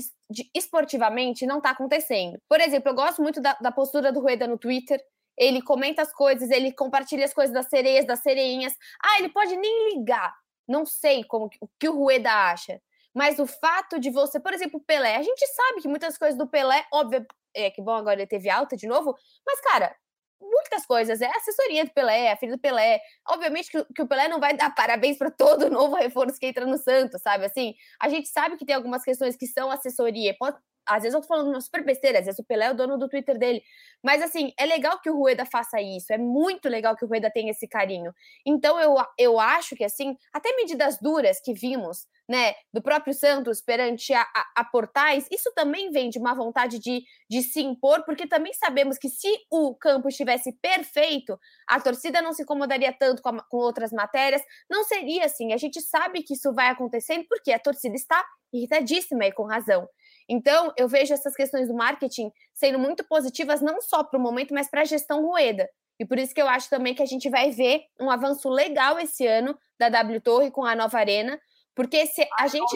esportivamente 0.52 1.46
não 1.46 1.58
está 1.58 1.70
acontecendo. 1.70 2.36
Por 2.48 2.60
exemplo, 2.60 2.90
eu 2.90 2.96
gosto 2.96 3.22
muito 3.22 3.40
da, 3.40 3.52
da 3.60 3.70
postura 3.70 4.10
do 4.10 4.18
Rueda 4.18 4.48
no 4.48 4.58
Twitter. 4.58 5.00
Ele 5.38 5.62
comenta 5.62 6.02
as 6.02 6.12
coisas, 6.12 6.50
ele 6.50 6.72
compartilha 6.72 7.24
as 7.24 7.32
coisas 7.32 7.54
das 7.54 7.68
sereias, 7.68 8.04
das 8.04 8.18
sereinhas. 8.18 8.74
Ah, 9.00 9.20
ele 9.20 9.28
pode 9.28 9.56
nem 9.56 9.94
ligar. 9.94 10.34
Não 10.66 10.84
sei 10.84 11.22
como 11.22 11.48
o 11.60 11.68
que 11.78 11.88
o 11.88 11.94
Rueda 11.94 12.50
acha. 12.50 12.82
Mas 13.14 13.38
o 13.38 13.46
fato 13.46 14.00
de 14.00 14.10
você, 14.10 14.40
por 14.40 14.52
exemplo, 14.52 14.82
Pelé, 14.84 15.14
a 15.14 15.22
gente 15.22 15.46
sabe 15.46 15.80
que 15.80 15.86
muitas 15.86 16.18
coisas 16.18 16.36
do 16.36 16.48
Pelé, 16.48 16.84
óbvio, 16.92 17.24
é 17.54 17.70
que 17.70 17.80
bom, 17.80 17.94
agora 17.94 18.18
ele 18.18 18.26
teve 18.26 18.50
alta 18.50 18.76
de 18.76 18.88
novo, 18.88 19.14
mas, 19.46 19.60
cara, 19.60 19.94
muitas 20.42 20.84
coisas. 20.86 21.20
É 21.20 21.26
assessoria 21.26 21.84
do 21.84 21.90
Pelé, 21.92 22.32
a 22.32 22.36
filha 22.36 22.52
do 22.52 22.58
Pelé. 22.58 23.00
Obviamente 23.28 23.70
que, 23.70 23.84
que 23.94 24.02
o 24.02 24.06
Pelé 24.06 24.28
não 24.28 24.40
vai 24.40 24.54
dar 24.54 24.70
parabéns 24.76 25.16
para 25.16 25.30
todo 25.30 25.70
novo 25.70 25.96
reforço 25.96 26.38
que 26.38 26.46
entra 26.46 26.66
no 26.66 26.78
Santos, 26.78 27.22
sabe? 27.22 27.44
Assim, 27.46 27.74
a 28.00 28.08
gente 28.08 28.28
sabe 28.28 28.56
que 28.56 28.66
tem 28.66 28.74
algumas 28.74 29.02
questões 29.02 29.36
que 29.36 29.46
são 29.46 29.70
assessoria. 29.70 30.34
Pode, 30.38 30.58
às 30.86 31.02
vezes 31.02 31.14
eu 31.14 31.20
tô 31.20 31.26
falando 31.26 31.48
uma 31.48 31.60
super 31.60 31.84
besteira, 31.84 32.18
às 32.18 32.26
vezes 32.26 32.38
o 32.38 32.44
Pelé 32.44 32.66
é 32.66 32.70
o 32.70 32.74
dono 32.74 32.98
do 32.98 33.08
Twitter 33.08 33.38
dele. 33.38 33.62
Mas 34.02 34.22
assim, 34.22 34.52
é 34.58 34.66
legal 34.66 35.00
que 35.00 35.10
o 35.10 35.16
Rueda 35.16 35.44
faça 35.46 35.80
isso, 35.80 36.12
é 36.12 36.18
muito 36.18 36.68
legal 36.68 36.96
que 36.96 37.04
o 37.04 37.08
Rueda 37.08 37.30
tenha 37.30 37.50
esse 37.50 37.68
carinho. 37.68 38.12
Então 38.44 38.80
eu, 38.80 38.96
eu 39.18 39.38
acho 39.38 39.76
que 39.76 39.84
assim, 39.84 40.16
até 40.32 40.54
medidas 40.56 40.98
duras 41.00 41.40
que 41.40 41.54
vimos, 41.54 42.06
né, 42.28 42.54
do 42.72 42.80
próprio 42.80 43.12
Santos 43.12 43.60
perante 43.60 44.12
a, 44.14 44.22
a, 44.22 44.46
a 44.56 44.64
Portais, 44.64 45.26
isso 45.30 45.52
também 45.54 45.90
vem 45.90 46.08
de 46.08 46.18
uma 46.18 46.34
vontade 46.34 46.78
de, 46.78 47.02
de 47.28 47.42
se 47.42 47.60
impor, 47.60 48.04
porque 48.04 48.26
também 48.26 48.52
sabemos 48.54 48.96
que 48.96 49.08
se 49.08 49.28
o 49.50 49.74
campo 49.74 50.08
estivesse 50.08 50.52
perfeito, 50.60 51.38
a 51.68 51.80
torcida 51.80 52.22
não 52.22 52.32
se 52.32 52.42
incomodaria 52.42 52.92
tanto 52.92 53.22
com, 53.22 53.28
a, 53.30 53.42
com 53.42 53.56
outras 53.58 53.92
matérias, 53.92 54.42
não 54.70 54.84
seria 54.84 55.24
assim. 55.26 55.52
A 55.52 55.56
gente 55.56 55.80
sabe 55.80 56.22
que 56.22 56.34
isso 56.34 56.52
vai 56.54 56.68
acontecendo 56.68 57.26
porque 57.28 57.52
a 57.52 57.58
torcida 57.58 57.94
está 57.94 58.24
irritadíssima 58.52 59.26
e 59.26 59.32
com 59.32 59.44
razão. 59.44 59.88
Então, 60.32 60.72
eu 60.78 60.88
vejo 60.88 61.12
essas 61.12 61.36
questões 61.36 61.68
do 61.68 61.74
marketing 61.74 62.32
sendo 62.54 62.78
muito 62.78 63.04
positivas, 63.04 63.60
não 63.60 63.82
só 63.82 64.02
para 64.02 64.18
o 64.18 64.22
momento, 64.22 64.54
mas 64.54 64.66
para 64.66 64.80
a 64.80 64.84
gestão 64.84 65.20
Rueda. 65.20 65.68
E 66.00 66.06
por 66.06 66.18
isso 66.18 66.34
que 66.34 66.40
eu 66.40 66.48
acho 66.48 66.70
também 66.70 66.94
que 66.94 67.02
a 67.02 67.06
gente 67.06 67.28
vai 67.28 67.50
ver 67.50 67.82
um 68.00 68.10
avanço 68.10 68.48
legal 68.48 68.98
esse 68.98 69.26
ano 69.26 69.54
da 69.78 69.90
W 69.90 70.22
Torre 70.22 70.50
com 70.50 70.64
a 70.64 70.74
nova 70.74 70.96
arena, 70.96 71.38
porque 71.74 72.06
se 72.06 72.26
a 72.38 72.48
gente. 72.48 72.74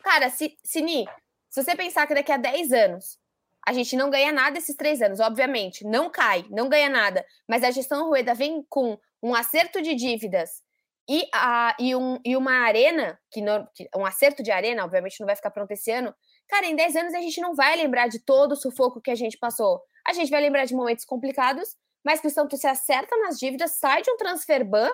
Cara, 0.00 0.28
se, 0.28 0.58
Sini, 0.62 1.06
se 1.48 1.64
você 1.64 1.74
pensar 1.74 2.06
que 2.06 2.14
daqui 2.14 2.32
a 2.32 2.36
10 2.36 2.70
anos 2.72 3.18
a 3.66 3.72
gente 3.72 3.96
não 3.96 4.10
ganha 4.10 4.30
nada 4.30 4.58
esses 4.58 4.76
três 4.76 5.00
anos, 5.00 5.20
obviamente, 5.20 5.86
não 5.86 6.10
cai, 6.10 6.44
não 6.50 6.68
ganha 6.68 6.90
nada, 6.90 7.24
mas 7.48 7.64
a 7.64 7.70
gestão 7.70 8.08
Rueda 8.08 8.34
vem 8.34 8.62
com 8.68 8.98
um 9.22 9.34
acerto 9.34 9.80
de 9.80 9.94
dívidas 9.94 10.62
e, 11.08 11.26
a, 11.32 11.74
e, 11.80 11.96
um, 11.96 12.20
e 12.22 12.36
uma 12.36 12.52
arena, 12.66 13.18
que, 13.30 13.40
não, 13.40 13.66
que 13.74 13.88
um 13.96 14.04
acerto 14.04 14.42
de 14.42 14.50
arena, 14.50 14.84
obviamente 14.84 15.18
não 15.18 15.26
vai 15.26 15.34
ficar 15.34 15.50
pronto 15.50 15.70
esse 15.70 15.90
ano, 15.90 16.14
Cara, 16.48 16.66
em 16.66 16.74
10 16.74 16.96
anos 16.96 17.14
a 17.14 17.20
gente 17.20 17.40
não 17.40 17.54
vai 17.54 17.76
lembrar 17.76 18.08
de 18.08 18.18
todo 18.18 18.52
o 18.52 18.56
sufoco 18.56 19.00
que 19.00 19.10
a 19.10 19.14
gente 19.14 19.36
passou. 19.36 19.82
A 20.06 20.12
gente 20.12 20.30
vai 20.30 20.40
lembrar 20.40 20.64
de 20.64 20.74
momentos 20.74 21.04
complicados, 21.04 21.76
mas 22.04 22.22
o 22.24 22.30
Santos 22.30 22.60
se 22.60 22.66
acerta 22.66 23.14
nas 23.18 23.38
dívidas, 23.38 23.72
sai 23.72 24.02
de 24.02 24.10
um 24.10 24.16
transfer 24.16 24.64
ban 24.64 24.90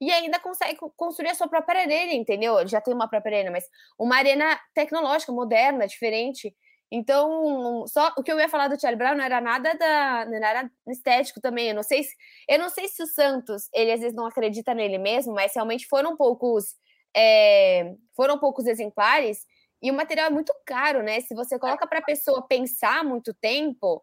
e 0.00 0.10
ainda 0.10 0.38
consegue 0.38 0.78
construir 0.96 1.30
a 1.30 1.34
sua 1.34 1.48
própria 1.48 1.80
arena, 1.82 2.12
entendeu? 2.12 2.58
Ele 2.58 2.68
já 2.68 2.80
tem 2.80 2.94
uma 2.94 3.08
própria 3.08 3.36
arena, 3.36 3.50
mas 3.50 3.64
uma 3.98 4.16
arena 4.16 4.58
tecnológica, 4.74 5.32
moderna, 5.32 5.86
diferente. 5.86 6.54
Então, 6.90 7.84
só 7.88 8.12
o 8.16 8.22
que 8.22 8.30
eu 8.30 8.38
ia 8.38 8.48
falar 8.48 8.68
do 8.68 8.80
Charlie 8.80 8.98
Brown 8.98 9.16
não 9.16 9.24
era 9.24 9.40
nada 9.40 9.74
da, 9.74 10.24
não 10.26 10.36
era 10.36 10.70
estético 10.88 11.40
também. 11.40 11.68
Eu 11.68 11.74
não 11.74 11.82
sei 11.82 12.04
se, 12.04 12.14
eu 12.48 12.58
não 12.58 12.68
sei 12.68 12.88
se 12.88 13.02
o 13.02 13.06
Santos, 13.06 13.68
ele 13.74 13.92
às 13.92 14.00
vezes 14.00 14.16
não 14.16 14.26
acredita 14.26 14.72
nele 14.72 14.98
mesmo, 14.98 15.34
mas 15.34 15.52
realmente 15.54 15.86
foram 15.88 16.16
poucos, 16.16 16.74
é, 17.14 17.94
foram 18.14 18.38
poucos 18.38 18.66
exemplares 18.66 19.40
e 19.82 19.90
o 19.90 19.94
material 19.94 20.26
é 20.28 20.30
muito 20.30 20.54
caro, 20.64 21.02
né? 21.02 21.20
Se 21.20 21.34
você 21.34 21.58
coloca 21.58 21.86
para 21.86 21.98
a 21.98 22.04
pessoa 22.04 22.46
pensar 22.46 23.04
muito 23.04 23.34
tempo, 23.34 24.02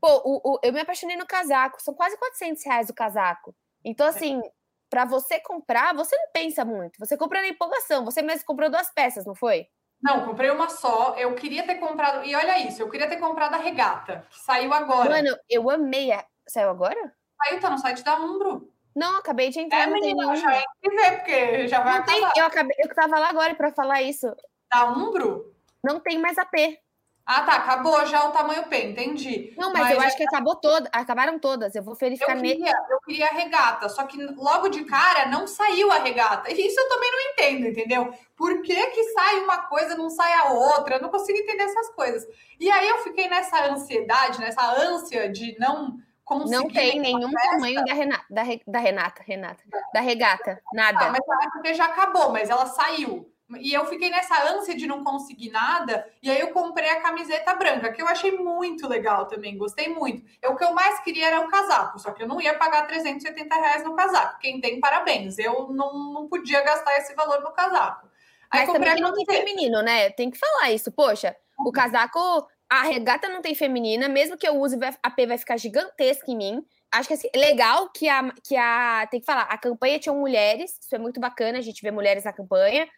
pô, 0.00 0.22
o, 0.24 0.54
o, 0.54 0.58
eu 0.62 0.72
me 0.72 0.80
apaixonei 0.80 1.16
no 1.16 1.26
casaco, 1.26 1.82
são 1.82 1.94
quase 1.94 2.16
400 2.18 2.64
reais 2.64 2.90
o 2.90 2.94
casaco. 2.94 3.54
Então, 3.84 4.06
assim, 4.06 4.40
para 4.90 5.04
você 5.04 5.40
comprar, 5.40 5.94
você 5.94 6.16
não 6.16 6.30
pensa 6.32 6.64
muito, 6.64 6.98
você 6.98 7.16
compra 7.16 7.40
na 7.40 7.48
empolgação. 7.48 8.04
Você 8.04 8.22
mesmo 8.22 8.44
comprou 8.46 8.70
duas 8.70 8.92
peças, 8.92 9.24
não 9.24 9.34
foi? 9.34 9.66
Não, 10.02 10.24
comprei 10.26 10.50
uma 10.50 10.68
só. 10.68 11.14
Eu 11.16 11.34
queria 11.34 11.64
ter 11.64 11.76
comprado. 11.76 12.24
E 12.24 12.34
olha 12.34 12.58
isso, 12.58 12.82
eu 12.82 12.90
queria 12.90 13.08
ter 13.08 13.16
comprado 13.16 13.54
a 13.54 13.58
regata, 13.58 14.26
que 14.30 14.38
saiu 14.38 14.72
agora. 14.72 15.10
Mano, 15.10 15.36
eu 15.48 15.70
amei. 15.70 16.12
A... 16.12 16.24
Saiu 16.46 16.68
agora? 16.68 17.14
Saiu, 17.42 17.60
tá 17.60 17.70
no 17.70 17.78
site 17.78 18.04
da 18.04 18.16
Umbro. 18.16 18.70
Não, 18.94 19.16
acabei 19.16 19.48
de 19.48 19.60
entrar. 19.60 19.80
É, 19.80 19.86
menina, 19.86 20.36
já 20.36 20.50
ver, 20.50 21.16
porque 21.16 21.66
já 21.66 21.80
vai 21.80 21.94
não 21.94 22.02
acabar. 22.02 22.32
Tem, 22.32 22.42
eu, 22.42 22.46
acabei, 22.46 22.76
eu 22.78 22.94
tava 22.94 23.18
lá 23.18 23.30
agora 23.30 23.54
para 23.54 23.72
falar 23.72 24.02
isso. 24.02 24.26
Da 24.74 24.86
Umbro? 24.86 25.54
Não 25.84 26.00
tem 26.00 26.18
mais 26.18 26.36
AP. 26.36 26.52
Ah, 27.24 27.42
tá. 27.42 27.54
Acabou 27.54 28.04
já 28.06 28.28
o 28.28 28.32
tamanho 28.32 28.64
P, 28.64 28.76
entendi. 28.88 29.54
Não, 29.56 29.72
mas, 29.72 29.82
mas 29.82 29.92
eu 29.92 30.00
acho 30.00 30.16
que 30.16 30.24
acabou 30.24 30.56
toda, 30.56 30.90
acabaram 30.92 31.38
todas. 31.38 31.74
Eu 31.74 31.82
vou 31.82 31.94
verificar 31.94 32.36
eu 32.36 32.42
queria, 32.42 32.72
Eu 32.90 32.98
queria 33.06 33.26
a 33.28 33.32
regata, 33.32 33.88
só 33.88 34.04
que 34.04 34.20
logo 34.34 34.68
de 34.68 34.84
cara 34.84 35.26
não 35.26 35.46
saiu 35.46 35.90
a 35.92 35.98
regata. 36.00 36.52
Isso 36.52 36.78
eu 36.78 36.88
também 36.88 37.10
não 37.12 37.20
entendo, 37.20 37.66
entendeu? 37.68 38.12
Por 38.36 38.62
que, 38.62 38.86
que 38.88 39.04
sai 39.12 39.38
uma 39.38 39.58
coisa 39.58 39.96
não 39.96 40.10
sai 40.10 40.32
a 40.34 40.50
outra? 40.50 40.96
Eu 40.96 41.02
não 41.02 41.08
consigo 41.08 41.38
entender 41.38 41.62
essas 41.62 41.90
coisas. 41.90 42.26
E 42.58 42.70
aí 42.70 42.88
eu 42.88 42.98
fiquei 42.98 43.28
nessa 43.28 43.70
ansiedade, 43.70 44.40
nessa 44.40 44.66
ânsia 44.72 45.30
de 45.30 45.56
não 45.58 45.96
conseguir. 46.24 46.56
Não 46.56 46.68
tem 46.68 47.00
nenhum 47.00 47.30
tamanho 47.30 47.84
da 47.84 47.94
Renata, 47.94 48.24
da, 48.28 48.42
da 48.66 48.78
Renata, 48.80 49.22
Renata, 49.24 49.64
da 49.94 50.00
regata, 50.00 50.60
nada. 50.74 51.06
Ah, 51.06 51.10
mas 51.10 51.52
porque 51.52 51.72
já 51.72 51.86
acabou, 51.86 52.32
mas 52.32 52.50
ela 52.50 52.66
saiu. 52.66 53.33
E 53.60 53.72
eu 53.72 53.84
fiquei 53.86 54.10
nessa 54.10 54.50
ânsia 54.52 54.74
de 54.74 54.86
não 54.86 55.02
conseguir 55.04 55.50
nada, 55.50 56.08
e 56.22 56.30
aí 56.30 56.40
eu 56.40 56.52
comprei 56.52 56.88
a 56.90 57.00
camiseta 57.00 57.54
branca, 57.54 57.92
que 57.92 58.00
eu 58.00 58.08
achei 58.08 58.32
muito 58.32 58.88
legal 58.88 59.26
também, 59.26 59.56
gostei 59.56 59.88
muito. 59.88 60.24
Eu, 60.42 60.52
o 60.52 60.56
que 60.56 60.64
eu 60.64 60.72
mais 60.72 61.00
queria 61.00 61.28
era 61.28 61.40
o 61.40 61.48
casaco, 61.48 61.98
só 61.98 62.12
que 62.12 62.22
eu 62.22 62.28
não 62.28 62.40
ia 62.40 62.54
pagar 62.54 62.86
370 62.86 63.54
reais 63.54 63.84
no 63.84 63.94
casaco. 63.94 64.38
Quem 64.40 64.60
tem, 64.60 64.80
parabéns. 64.80 65.38
Eu 65.38 65.68
não, 65.72 66.12
não 66.12 66.28
podia 66.28 66.62
gastar 66.62 66.96
esse 66.98 67.14
valor 67.14 67.40
no 67.42 67.52
casaco. 67.52 68.08
Aí 68.50 68.66
Mas 68.66 68.72
também 68.72 68.94
que 68.94 69.00
não 69.00 69.12
tem 69.12 69.26
feminino, 69.26 69.82
né? 69.82 70.10
Tem 70.10 70.30
que 70.30 70.38
falar 70.38 70.70
isso. 70.70 70.92
Poxa, 70.92 71.34
o 71.58 71.72
casaco, 71.72 72.46
a 72.70 72.82
regata 72.82 73.28
não 73.28 73.42
tem 73.42 73.54
feminina, 73.54 74.08
mesmo 74.08 74.36
que 74.36 74.46
eu 74.46 74.60
use, 74.60 74.78
a 75.02 75.10
P 75.10 75.26
vai 75.26 75.38
ficar 75.38 75.56
gigantesca 75.56 76.30
em 76.30 76.36
mim. 76.36 76.66
Acho 76.92 77.08
que 77.08 77.14
assim, 77.14 77.28
legal 77.34 77.88
que 77.90 78.08
a, 78.08 78.32
que 78.46 78.56
a. 78.56 79.06
Tem 79.10 79.18
que 79.18 79.26
falar, 79.26 79.42
a 79.42 79.58
campanha 79.58 79.98
tinha 79.98 80.14
mulheres, 80.14 80.78
isso 80.80 80.94
é 80.94 80.98
muito 80.98 81.18
bacana, 81.18 81.58
a 81.58 81.62
gente 81.62 81.82
vê 81.82 81.90
mulheres 81.90 82.24
na 82.24 82.32
campanha 82.32 82.88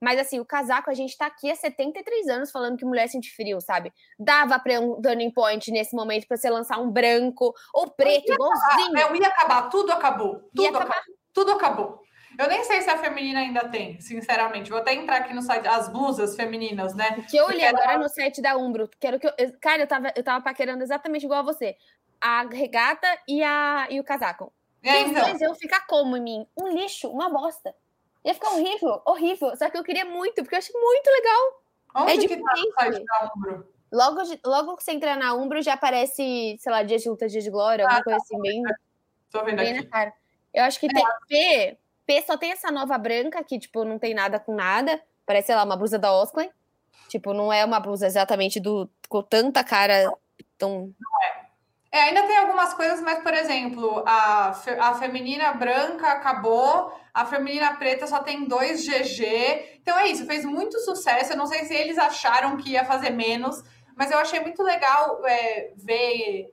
mas 0.00 0.18
assim, 0.18 0.40
o 0.40 0.44
casaco, 0.44 0.90
a 0.90 0.94
gente 0.94 1.16
tá 1.16 1.26
aqui 1.26 1.50
há 1.50 1.56
73 1.56 2.28
anos 2.28 2.50
falando 2.50 2.76
que 2.76 2.84
mulher 2.84 3.08
sente 3.08 3.34
frio, 3.34 3.60
sabe? 3.60 3.92
Dava 4.18 4.58
pra 4.58 4.80
um 4.80 5.00
turning 5.00 5.30
point 5.30 5.70
nesse 5.70 5.94
momento 5.94 6.26
pra 6.26 6.36
você 6.36 6.50
lançar 6.50 6.78
um 6.78 6.90
branco 6.90 7.54
ou 7.72 7.90
preto, 7.90 8.32
igualzinho. 8.32 8.96
Acabar, 8.96 9.14
é, 9.14 9.18
ia 9.18 9.28
acabar, 9.28 9.62
tudo 9.70 9.92
acabou. 9.92 10.40
Tudo 10.54 10.68
acabou. 10.68 10.80
Acabar. 10.82 11.02
Tudo 11.32 11.52
acabou. 11.52 12.04
Eu 12.38 12.48
nem 12.48 12.64
sei 12.64 12.82
se 12.82 12.90
a 12.90 12.98
feminina 12.98 13.40
ainda 13.40 13.68
tem, 13.68 14.00
sinceramente. 14.00 14.70
Vou 14.70 14.80
até 14.80 14.92
entrar 14.92 15.18
aqui 15.18 15.32
no 15.32 15.42
site, 15.42 15.66
as 15.68 15.88
blusas 15.88 16.34
femininas, 16.34 16.94
né? 16.94 17.24
Que 17.30 17.36
eu 17.36 17.46
olhei 17.46 17.64
agora 17.64 17.92
ela... 17.92 18.02
no 18.02 18.08
site 18.08 18.42
da 18.42 18.56
Umbro. 18.56 18.90
Quero 18.98 19.20
que 19.20 19.26
eu... 19.26 19.32
Cara, 19.60 19.82
eu 19.82 19.86
tava, 19.86 20.12
eu 20.16 20.22
tava 20.22 20.42
paquerando 20.42 20.82
exatamente 20.82 21.24
igual 21.24 21.40
a 21.40 21.44
você. 21.44 21.76
A 22.20 22.42
regata 22.42 23.06
e, 23.28 23.42
a, 23.42 23.86
e 23.88 24.00
o 24.00 24.04
casaco. 24.04 24.52
É, 24.82 25.00
então. 25.00 25.32
Os 25.32 25.40
eu 25.40 25.54
ficar 25.54 25.86
como 25.86 26.16
em 26.16 26.22
mim? 26.22 26.46
Um 26.56 26.68
lixo, 26.68 27.08
uma 27.08 27.30
bosta. 27.30 27.74
Ia 28.24 28.34
ficar 28.34 28.50
horrível, 28.50 29.02
horrível. 29.04 29.56
Só 29.56 29.68
que 29.68 29.76
eu 29.76 29.84
queria 29.84 30.04
muito, 30.04 30.42
porque 30.42 30.54
eu 30.54 30.58
achei 30.58 30.74
muito 30.80 31.06
legal. 31.08 31.62
Onde 31.96 32.24
é 32.24 32.28
que 32.28 32.36
tá? 32.36 33.32
Logo, 33.92 34.20
logo 34.44 34.76
que 34.76 34.82
você 34.82 34.92
entrar 34.92 35.16
na 35.16 35.34
Umbro, 35.34 35.62
já 35.62 35.74
aparece, 35.74 36.56
sei 36.58 36.72
lá, 36.72 36.82
dias 36.82 37.02
de 37.02 37.08
luta, 37.08 37.28
dias 37.28 37.44
de 37.44 37.50
glória, 37.50 37.84
alguma 37.84 38.00
ah, 38.00 38.04
coisa 38.04 38.18
tá, 38.18 38.24
assim, 38.24 38.40
bem. 38.40 38.62
Tô 39.30 39.44
vendo 39.44 39.58
bem 39.58 39.72
aqui. 39.72 39.84
na 39.84 39.90
cara. 39.90 40.12
Eu 40.52 40.64
acho 40.64 40.80
que 40.80 40.86
é. 40.86 40.88
tem 40.88 41.04
P. 41.28 41.78
P 42.06 42.22
só 42.22 42.36
tem 42.36 42.50
essa 42.50 42.70
nova 42.72 42.98
branca, 42.98 43.42
que, 43.44 43.58
tipo, 43.58 43.84
não 43.84 43.98
tem 43.98 44.14
nada 44.14 44.40
com 44.40 44.54
nada. 44.54 45.00
Parece, 45.24 45.46
sei 45.46 45.56
lá, 45.56 45.64
uma 45.64 45.76
blusa 45.76 45.98
da 45.98 46.12
Osklin. 46.12 46.50
Tipo, 47.08 47.32
não 47.32 47.52
é 47.52 47.64
uma 47.64 47.78
blusa 47.78 48.06
exatamente 48.06 48.58
do 48.58 48.90
com 49.08 49.22
tanta 49.22 49.62
cara 49.62 50.12
tão. 50.58 50.92
Não 50.98 51.22
é. 51.22 51.43
É, 51.94 52.02
ainda 52.08 52.24
tem 52.24 52.36
algumas 52.36 52.74
coisas, 52.74 53.00
mas, 53.00 53.20
por 53.20 53.32
exemplo, 53.32 54.02
a, 54.04 54.48
a 54.80 54.94
feminina 54.96 55.52
branca 55.52 56.08
acabou, 56.08 56.92
a 57.14 57.24
feminina 57.24 57.76
preta 57.76 58.04
só 58.08 58.18
tem 58.18 58.48
dois 58.48 58.84
GG. 58.84 59.78
Então 59.80 59.96
é 59.96 60.08
isso, 60.08 60.26
fez 60.26 60.44
muito 60.44 60.76
sucesso. 60.80 61.32
Eu 61.32 61.36
não 61.36 61.46
sei 61.46 61.64
se 61.66 61.72
eles 61.72 61.96
acharam 61.96 62.56
que 62.56 62.70
ia 62.70 62.84
fazer 62.84 63.10
menos, 63.10 63.62
mas 63.96 64.10
eu 64.10 64.18
achei 64.18 64.40
muito 64.40 64.60
legal 64.60 65.24
é, 65.24 65.72
ver 65.76 66.52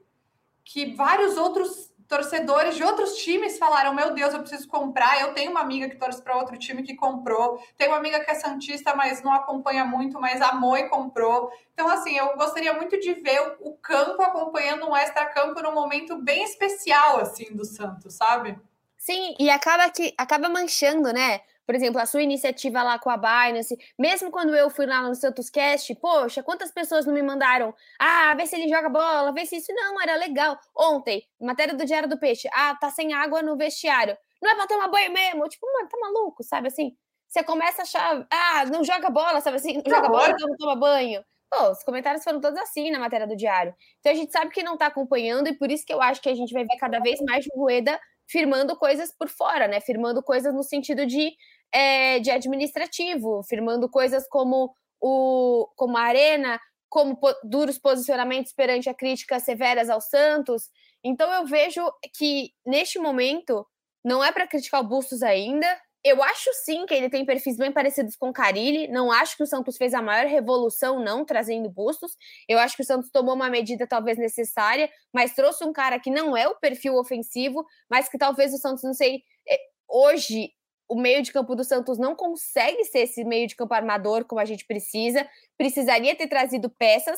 que 0.64 0.94
vários 0.94 1.36
outros 1.38 1.91
torcedores 2.12 2.76
de 2.76 2.84
outros 2.84 3.16
times 3.16 3.58
falaram: 3.58 3.94
Meu 3.94 4.14
Deus, 4.14 4.34
eu 4.34 4.42
preciso 4.42 4.68
comprar. 4.68 5.22
Eu 5.22 5.34
tenho 5.34 5.50
uma 5.50 5.62
amiga 5.62 5.88
que 5.90 5.96
torce 5.96 6.22
para 6.22 6.36
outro 6.36 6.58
time 6.58 6.84
que 6.84 6.94
comprou. 6.94 7.58
Tenho 7.78 7.92
uma 7.92 7.98
amiga 7.98 8.20
que 8.20 8.30
é 8.30 8.36
Santista, 8.36 8.94
mas 8.94 9.24
não 9.24 9.34
acompanha 9.34 9.86
muito, 9.86 10.20
mas 10.20 10.42
amou 10.42 10.78
e 10.78 10.90
comprou. 10.90 11.50
Então, 11.74 11.88
assim, 11.88 12.18
eu 12.18 12.36
gostaria 12.36 12.74
muito 12.74 13.00
de 13.00 13.14
ver 13.14 13.56
o 13.62 13.74
campo 13.78 14.22
acompanhando 14.22 14.86
um 14.86 14.96
extra-campo 14.96 15.62
num 15.62 15.74
momento 15.74 16.18
bem 16.18 16.44
especial, 16.44 17.22
assim, 17.22 17.56
do 17.56 17.64
Santos, 17.64 18.16
sabe? 18.16 18.60
Sim, 18.98 19.34
e 19.40 19.50
acaba 19.50 19.90
que 19.90 20.14
acaba 20.18 20.50
manchando, 20.50 21.14
né? 21.14 21.40
Por 21.72 21.76
exemplo, 21.76 22.02
a 22.02 22.06
sua 22.06 22.22
iniciativa 22.22 22.84
lá 22.84 23.00
com 23.00 23.10
a 23.10 23.16
Binance, 23.16 23.78
mesmo 23.98 24.30
quando 24.30 24.54
eu 24.54 24.70
fui 24.70 24.86
lá 24.86 25.04
no 25.04 25.16
Santos 25.16 25.50
Cast, 25.50 25.96
poxa, 25.96 26.44
quantas 26.44 26.70
pessoas 26.70 27.06
não 27.06 27.14
me 27.14 27.24
mandaram? 27.24 27.74
Ah, 27.98 28.36
vê 28.36 28.46
se 28.46 28.58
ele 28.58 28.68
joga 28.68 28.90
bola, 28.90 29.32
vê 29.32 29.46
se 29.46 29.56
isso. 29.56 29.74
Não, 29.74 30.02
era 30.02 30.18
legal. 30.18 30.60
Ontem, 30.76 31.24
matéria 31.40 31.74
do 31.74 31.86
Diário 31.86 32.10
do 32.10 32.20
Peixe. 32.20 32.50
Ah, 32.54 32.76
tá 32.76 32.90
sem 32.90 33.14
água 33.14 33.42
no 33.42 33.56
vestiário. 33.56 34.18
Não 34.42 34.52
é 34.52 34.56
pra 34.56 34.68
tomar 34.68 34.90
banho 34.90 35.14
mesmo. 35.14 35.48
Tipo, 35.48 35.66
mano, 35.72 35.88
tá 35.88 35.98
maluco, 35.98 36.44
sabe 36.44 36.68
assim? 36.68 36.94
Você 37.26 37.42
começa 37.42 37.84
a 37.84 37.84
achar, 37.84 38.28
ah, 38.30 38.66
não 38.66 38.84
joga 38.84 39.10
bola, 39.10 39.40
sabe 39.40 39.56
assim? 39.56 39.76
Não 39.76 39.96
joga 39.96 40.10
bola, 40.10 40.32
então 40.32 40.50
não 40.50 40.58
toma 40.58 40.76
banho. 40.76 41.24
Pô, 41.50 41.72
os 41.72 41.82
comentários 41.86 42.22
foram 42.22 42.42
todos 42.42 42.60
assim 42.60 42.92
na 42.92 43.00
matéria 43.00 43.26
do 43.26 43.38
Diário. 43.38 43.74
Então 44.02 44.12
a 44.12 44.16
gente 44.16 44.34
sabe 44.34 44.52
que 44.52 44.62
não 44.62 44.76
tá 44.76 44.88
acompanhando 44.88 45.48
e 45.48 45.58
por 45.58 45.72
isso 45.72 45.86
que 45.86 45.94
eu 45.94 46.02
acho 46.02 46.22
que 46.22 46.28
a 46.28 46.36
gente 46.36 46.52
vai 46.52 46.66
ver 46.66 46.76
cada 46.78 47.00
vez 47.00 47.22
mais 47.22 47.46
Rueda 47.56 47.98
firmando 48.32 48.78
coisas 48.78 49.12
por 49.12 49.28
fora, 49.28 49.68
né? 49.68 49.82
Firmando 49.82 50.24
coisas 50.24 50.54
no 50.54 50.64
sentido 50.64 51.06
de 51.06 51.34
é, 51.74 52.20
de 52.20 52.30
administrativo, 52.30 53.44
firmando 53.44 53.90
coisas 53.90 54.28
como, 54.28 54.74
o, 55.00 55.68
como 55.76 55.98
a 55.98 56.02
Arena, 56.02 56.60
como 56.90 57.16
po 57.16 57.34
duros 57.44 57.78
posicionamentos 57.78 58.52
perante 58.52 58.90
a 58.90 58.94
críticas 58.94 59.44
severas 59.44 59.90
ao 59.90 60.02
Santos. 60.02 60.70
Então 61.04 61.32
eu 61.32 61.46
vejo 61.46 61.82
que 62.14 62.52
neste 62.66 63.00
momento 63.00 63.66
não 64.04 64.24
é 64.24 64.32
para 64.32 64.48
criticar 64.48 64.82
o 64.82 64.88
Bustos 64.88 65.24
ainda. 65.24 65.66
Eu 66.04 66.22
acho 66.24 66.50
sim 66.66 66.86
que 66.88 66.94
ele 66.96 67.10
tem 67.10 67.24
perfis 67.26 67.58
bem 67.58 67.72
parecidos 67.72 68.16
com 68.16 68.30
o 68.30 68.34
Carilli. 68.34 68.88
Não 68.88 69.12
acho 69.12 69.38
que 69.38 69.44
o 69.44 69.48
Santos 69.48 69.78
fez 69.78 69.94
a 69.94 70.02
maior 70.02 70.26
revolução, 70.26 71.00
não, 71.00 71.24
trazendo 71.24 71.70
Bustos. 71.70 72.12
Eu 72.50 72.58
acho 72.60 72.76
que 72.76 72.82
o 72.82 72.86
Santos 72.86 73.12
tomou 73.12 73.36
uma 73.36 73.50
medida 73.50 73.88
talvez 73.88 74.18
necessária, 74.18 74.90
mas 75.14 75.34
trouxe 75.34 75.64
um 75.64 75.72
cara 75.72 76.00
que 76.00 76.10
não 76.10 76.36
é 76.36 76.48
o 76.48 76.56
perfil 76.56 76.96
ofensivo, 76.96 77.64
mas 77.90 78.10
que 78.10 78.18
talvez 78.18 78.54
o 78.54 78.58
Santos, 78.58 78.84
não 78.84 78.94
sei, 78.94 79.22
é, 79.48 79.60
hoje 79.88 80.52
o 80.92 80.96
meio 81.00 81.22
de 81.24 81.32
campo 81.32 81.56
do 81.56 81.64
Santos 81.64 81.98
não 81.98 82.14
consegue 82.14 82.84
ser 82.84 83.00
esse 83.00 83.24
meio 83.24 83.48
de 83.48 83.56
campo 83.56 83.74
armador 83.74 84.26
como 84.26 84.42
a 84.42 84.46
gente 84.46 84.66
precisa, 84.66 85.26
precisaria 85.58 86.14
ter 86.18 86.28
trazido 86.28 86.70
peças 86.70 87.18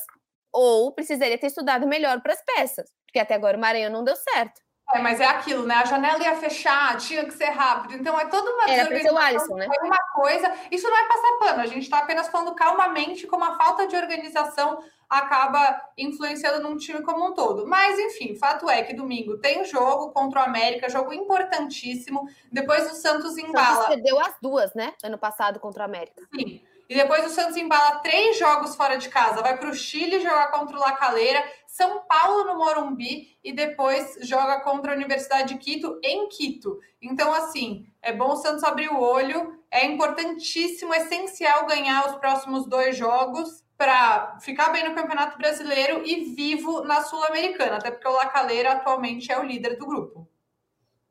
ou 0.53 0.93
precisaria 0.93 1.39
ter 1.39 1.47
estudado 1.47 1.87
melhor 1.87 2.21
para 2.21 2.33
as 2.33 2.45
peças, 2.45 2.87
porque 3.07 3.17
até 3.17 3.33
agora 3.33 3.57
o 3.57 3.59
Maranhão 3.59 3.91
não 3.91 4.03
deu 4.03 4.15
certo. 4.15 4.61
É, 4.93 4.99
mas 4.99 5.19
é 5.19 5.25
aquilo, 5.25 5.65
né? 5.65 5.75
A 5.75 5.85
janela 5.85 6.23
ia 6.23 6.35
fechar, 6.35 6.97
tinha 6.97 7.25
que 7.25 7.33
ser 7.33 7.49
rápido. 7.49 7.95
Então 7.95 8.19
é 8.19 8.25
toda 8.25 8.51
uma 8.51 8.69
Era 8.69 8.87
ser 8.99 9.11
o 9.11 9.17
Alisson, 9.17 9.55
né? 9.55 9.67
uma 9.81 9.97
coisa. 10.13 10.51
Isso 10.71 10.89
não 10.89 10.97
é 10.97 11.07
passar 11.07 11.37
pano, 11.39 11.61
a 11.61 11.65
gente 11.65 11.83
está 11.83 11.99
apenas 11.99 12.27
falando 12.27 12.53
calmamente 12.55 13.27
como 13.27 13.43
a 13.43 13.55
falta 13.55 13.87
de 13.87 13.95
organização 13.95 14.83
acaba 15.09 15.81
influenciando 15.97 16.61
num 16.61 16.77
time 16.77 17.01
como 17.01 17.27
um 17.27 17.33
todo. 17.33 17.67
Mas, 17.67 17.99
enfim, 17.99 18.35
fato 18.35 18.69
é 18.69 18.81
que 18.83 18.93
domingo 18.93 19.37
tem 19.37 19.63
jogo 19.65 20.11
contra 20.11 20.41
o 20.41 20.43
América, 20.43 20.89
jogo 20.89 21.13
importantíssimo. 21.13 22.27
Depois 22.51 22.91
o 22.91 22.95
Santos 22.95 23.37
embala. 23.37 23.75
Santos 23.75 23.87
perdeu 23.87 24.19
as 24.19 24.35
duas, 24.41 24.73
né? 24.73 24.93
Ano 25.03 25.17
passado 25.17 25.59
contra 25.59 25.83
o 25.83 25.85
América. 25.85 26.21
Sim. 26.33 26.61
E 26.89 26.95
depois 26.95 27.25
o 27.25 27.29
Santos 27.29 27.55
embala 27.55 27.99
três 27.99 28.37
jogos 28.37 28.75
fora 28.75 28.97
de 28.97 29.09
casa. 29.09 29.41
Vai 29.41 29.57
para 29.57 29.69
o 29.69 29.73
Chile 29.73 30.19
jogar 30.19 30.51
contra 30.51 30.75
o 30.75 30.79
La 30.79 30.91
Calera, 30.91 31.43
São 31.73 32.03
Paulo 32.05 32.43
no 32.43 32.59
Morumbi 32.59 33.35
e 33.43 33.51
depois 33.51 34.19
joga 34.21 34.59
contra 34.59 34.91
a 34.91 34.95
Universidade 34.95 35.55
de 35.55 35.59
Quito 35.59 35.99
em 36.03 36.29
Quito. 36.29 36.79
Então, 37.01 37.33
assim, 37.33 37.87
é 37.99 38.13
bom 38.13 38.33
o 38.33 38.35
Santos 38.35 38.63
abrir 38.63 38.89
o 38.89 39.01
olho. 39.01 39.59
É 39.71 39.83
importantíssimo, 39.83 40.93
essencial 40.93 41.65
ganhar 41.65 42.05
os 42.05 42.15
próximos 42.17 42.67
dois 42.67 42.95
jogos 42.95 43.65
para 43.75 44.37
ficar 44.39 44.69
bem 44.69 44.87
no 44.87 44.93
Campeonato 44.93 45.35
Brasileiro 45.35 46.05
e 46.05 46.35
vivo 46.35 46.83
na 46.83 47.01
Sul-Americana, 47.01 47.77
até 47.77 47.89
porque 47.89 48.07
o 48.07 48.13
La 48.13 48.27
Calera 48.27 48.73
atualmente 48.73 49.31
é 49.31 49.39
o 49.39 49.43
líder 49.43 49.75
do 49.75 49.87
grupo. 49.87 50.29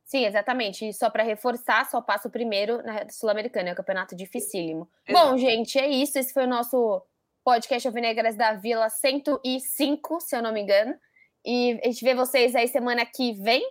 Sim, 0.05 0.27
exatamente. 0.27 0.89
E 0.89 0.93
só 0.93 1.11
para 1.11 1.25
reforçar, 1.25 1.91
só 1.91 2.01
passa 2.01 2.29
o 2.29 2.31
primeiro 2.31 2.81
na 2.85 3.09
Sul-Americana, 3.11 3.71
é 3.71 3.73
um 3.73 3.75
campeonato 3.75 4.15
dificílimo. 4.15 4.89
Exato. 5.09 5.27
Bom, 5.27 5.37
gente, 5.37 5.77
é 5.77 5.89
isso. 5.89 6.21
Esse 6.21 6.33
foi 6.33 6.45
o 6.45 6.49
nosso 6.49 7.03
podcast 7.45 7.87
Alvinegras 7.87 8.37
da 8.37 8.55
Vila 8.55 8.89
105, 8.89 10.21
se 10.21 10.37
eu 10.37 10.43
não 10.43 10.53
me 10.53 10.61
engano. 10.61 10.95
E 11.45 11.81
a 11.83 11.89
gente 11.89 12.05
vê 12.05 12.15
vocês 12.15 12.55
aí 12.55 12.69
semana 12.69 13.05
que 13.05 13.33
vem, 13.35 13.63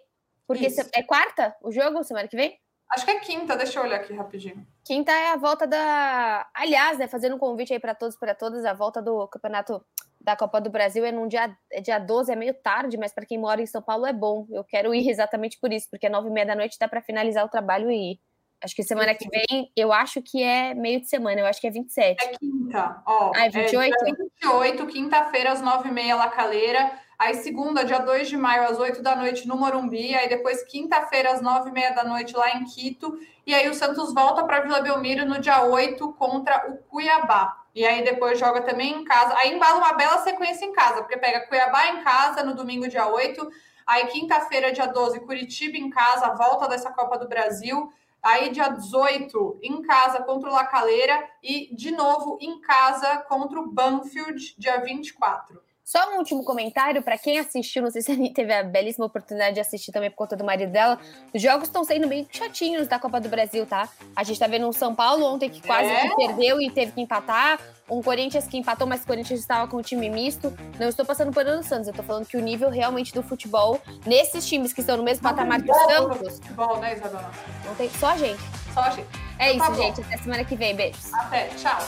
porque 0.48 0.68
isso. 0.68 0.82
é 0.94 1.04
quarta 1.04 1.56
o 1.62 1.72
jogo, 1.72 2.04
semana 2.04 2.28
que 2.28 2.36
vem? 2.36 2.58
Acho 2.92 3.06
que 3.06 3.12
é 3.12 3.20
quinta, 3.20 3.56
deixa 3.56 3.80
eu 3.80 3.84
olhar 3.84 4.02
aqui 4.02 4.14
rapidinho. 4.14 4.68
Quinta 4.86 5.12
é 5.14 5.32
a 5.32 5.38
volta 5.38 5.66
da. 5.66 6.50
Aliás, 6.54 6.98
né, 6.98 7.08
fazendo 7.08 7.38
um 7.38 7.40
convite 7.40 7.72
aí 7.72 7.80
para 7.80 7.96
todos 7.96 8.18
para 8.18 8.36
todas, 8.36 8.66
a 8.66 8.74
volta 8.74 9.02
do 9.02 9.28
campeonato 9.30 9.82
da 10.20 10.36
Copa 10.36 10.60
do 10.60 10.70
Brasil 10.70 11.06
é 11.06 11.12
num 11.12 11.28
dia, 11.28 11.56
é 11.72 11.80
dia 11.80 11.98
12, 11.98 12.32
é 12.32 12.36
meio 12.36 12.54
tarde, 12.54 12.98
mas 12.98 13.14
para 13.14 13.26
quem 13.26 13.38
mora 13.38 13.62
em 13.62 13.66
São 13.66 13.82
Paulo 13.82 14.06
é 14.06 14.14
bom. 14.14 14.46
Eu 14.52 14.64
quero 14.64 14.94
ir 14.94 15.10
exatamente 15.10 15.58
por 15.60 15.72
isso, 15.72 15.88
porque 15.90 16.08
é 16.08 16.10
nove 16.10 16.28
e 16.28 16.32
meia 16.32 16.46
da 16.46 16.56
noite 16.56 16.78
dá 16.78 16.88
para 16.88 17.02
finalizar 17.02 17.46
o 17.46 17.50
trabalho 17.50 17.90
e 17.90 18.14
ir. 18.14 18.20
Acho 18.63 18.76
que 18.76 18.84
semana 18.84 19.15
que 19.15 19.28
vem, 19.28 19.71
eu 19.76 19.91
acho 19.91 20.21
que 20.21 20.43
é 20.43 20.74
meio 20.76 21.02
de 21.02 21.10
semana, 21.10 21.41
eu 21.41 21.45
acho 21.47 21.60
que 21.60 21.67
é 21.67 21.71
27. 21.71 22.24
É 22.24 22.28
quinta, 22.38 23.02
ó. 23.08 23.32
Ah, 23.36 23.45
é 23.47 23.50
28? 23.50 23.95
É 23.95 24.13
28, 24.13 24.88
quinta-feira, 24.88 25.52
às 25.52 25.62
nove 25.62 25.89
e 25.89 25.91
meia, 25.91 26.15
Lacaleira. 26.15 26.91
Aí, 27.21 27.36
segunda, 27.36 27.86
dia 27.86 28.00
2 28.00 28.30
de 28.30 28.36
maio, 28.36 28.63
às 28.63 28.80
8 28.80 29.02
da 29.02 29.15
noite, 29.15 29.47
no 29.47 29.56
Morumbi. 29.56 30.15
Aí, 30.15 30.28
depois, 30.28 30.63
quinta-feira, 30.63 31.32
às 31.32 31.39
9 31.39 31.69
e 31.69 31.74
meia 31.74 31.91
da 31.91 32.04
noite, 32.04 32.36
lá 32.36 32.50
em 32.52 32.63
Quito. 32.65 33.15
E 33.45 33.54
aí, 33.54 33.69
o 33.69 33.76
Santos 33.76 34.12
volta 34.12 34.43
para 34.43 34.62
Vila 34.62 34.82
Belmiro 34.82 35.24
no 35.26 35.39
dia 35.39 35.63
8 35.63 36.13
contra 36.13 36.67
o 36.67 36.78
Cuiabá. 36.78 37.58
E 37.76 37.86
aí, 37.86 38.04
depois, 38.04 38.39
joga 38.39 38.62
também 38.62 38.93
em 38.93 39.04
casa. 39.04 39.36
Aí, 39.38 39.54
embala 39.54 39.78
uma 39.78 39.93
bela 39.93 40.17
sequência 40.19 40.65
em 40.65 40.74
casa, 40.74 41.02
porque 41.02 41.15
pega 41.15 41.47
Cuiabá 41.47 41.89
em 41.89 42.04
casa 42.04 42.43
no 42.43 42.56
domingo, 42.56 42.88
dia 42.88 43.08
8. 43.08 43.47
Aí, 43.86 44.08
quinta-feira, 44.08 44.71
dia 44.71 44.88
12, 44.88 45.19
Curitiba 45.19 45.78
em 45.78 45.91
casa, 45.91 46.34
volta 46.34 46.67
dessa 46.67 46.91
Copa 46.91 47.19
do 47.19 47.28
Brasil. 47.28 47.91
Aí, 48.22 48.52
dia 48.52 48.70
18, 48.70 49.60
em 49.64 49.82
casa 49.82 50.22
contra 50.24 50.50
o 50.50 50.54
Lacaleira. 50.54 51.28
E, 51.42 51.76
de 51.76 51.92
novo, 51.92 52.38
em 52.40 52.62
casa 52.62 53.18
contra 53.28 53.60
o 53.60 53.72
Banfield, 53.72 54.56
dia 54.58 54.80
24. 54.82 55.62
Só 55.84 56.13
um 56.13 56.20
último 56.20 56.44
comentário 56.44 57.02
para 57.02 57.17
quem 57.17 57.39
assistiu, 57.39 57.82
não 57.82 57.91
sei 57.91 58.02
se 58.02 58.12
a 58.12 58.15
Anitta 58.15 58.36
teve 58.36 58.54
a 58.54 58.63
belíssima 58.63 59.06
oportunidade 59.06 59.56
de 59.56 59.60
assistir 59.60 59.91
também 59.91 60.10
por 60.10 60.17
conta 60.17 60.36
do 60.36 60.44
marido 60.44 60.72
dela. 60.72 61.00
Os 61.34 61.41
jogos 61.41 61.67
estão 61.67 61.84
sendo 61.84 62.08
bem 62.08 62.28
chatinhos 62.32 62.88
da 62.88 63.00
Copa 63.00 63.20
do 63.20 63.28
Brasil, 63.28 63.65
tá? 63.65 63.89
A 64.15 64.24
gente 64.24 64.39
tá 64.39 64.48
vendo 64.48 64.67
um 64.67 64.72
São 64.72 64.96
Paulo 64.96 65.26
ontem 65.26 65.50
que 65.50 65.62
quase 65.62 65.89
é? 65.89 66.08
que 66.08 66.15
perdeu 66.15 66.62
e 66.62 66.70
teve 66.70 66.91
que 66.91 67.02
empatar. 67.02 67.60
Um 67.89 68.02
Corinthians 68.02 68.48
que 68.48 68.58
empatou, 68.58 68.88
mas 68.88 69.04
o 69.04 69.08
Corinthians 69.08 69.41
estava 69.41 69.67
com 69.67 69.78
um 69.78 69.82
time 69.82 70.10
misto. 70.10 70.58
Não 70.80 70.88
estou 70.88 71.06
passando 71.06 71.34
por 71.34 71.46
ano 71.46 71.62
Santos, 71.62 71.89
eu 71.89 71.94
tô 71.94 72.04
falando 72.04 72.26
que 72.26 72.38
o 72.38 72.41
nível 72.41 72.70
realmente 72.70 73.13
do 73.13 73.22
futebol, 73.22 73.82
nesses 74.06 74.48
times 74.48 74.72
que 74.72 74.80
estão 74.80 74.96
no 74.96 75.04
mesmo 75.04 75.24
patamar 75.24 75.62
que 75.62 75.70
o 75.70 75.74
Santos. 75.74 76.36
Futebol, 76.36 76.78
né, 76.80 76.94
Isabela? 76.94 77.32
Não 77.65 77.76
tem, 77.76 77.89
só 77.89 78.12
a 78.12 78.17
gente. 78.17 78.41
Só 78.74 78.80
a 78.80 78.91
gente. 78.91 79.10
É 79.38 79.54
então, 79.54 79.65
isso, 79.67 79.76
tá 79.76 79.84
gente. 79.84 80.02
Até 80.02 80.17
semana 80.17 80.46
que 80.46 80.56
vem. 80.56 80.74
Beijos. 80.74 81.13
Até. 81.13 81.48
Tchau. 81.50 81.80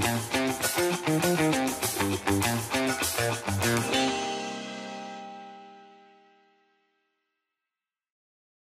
Thank 0.00 0.34
you. 0.34 0.43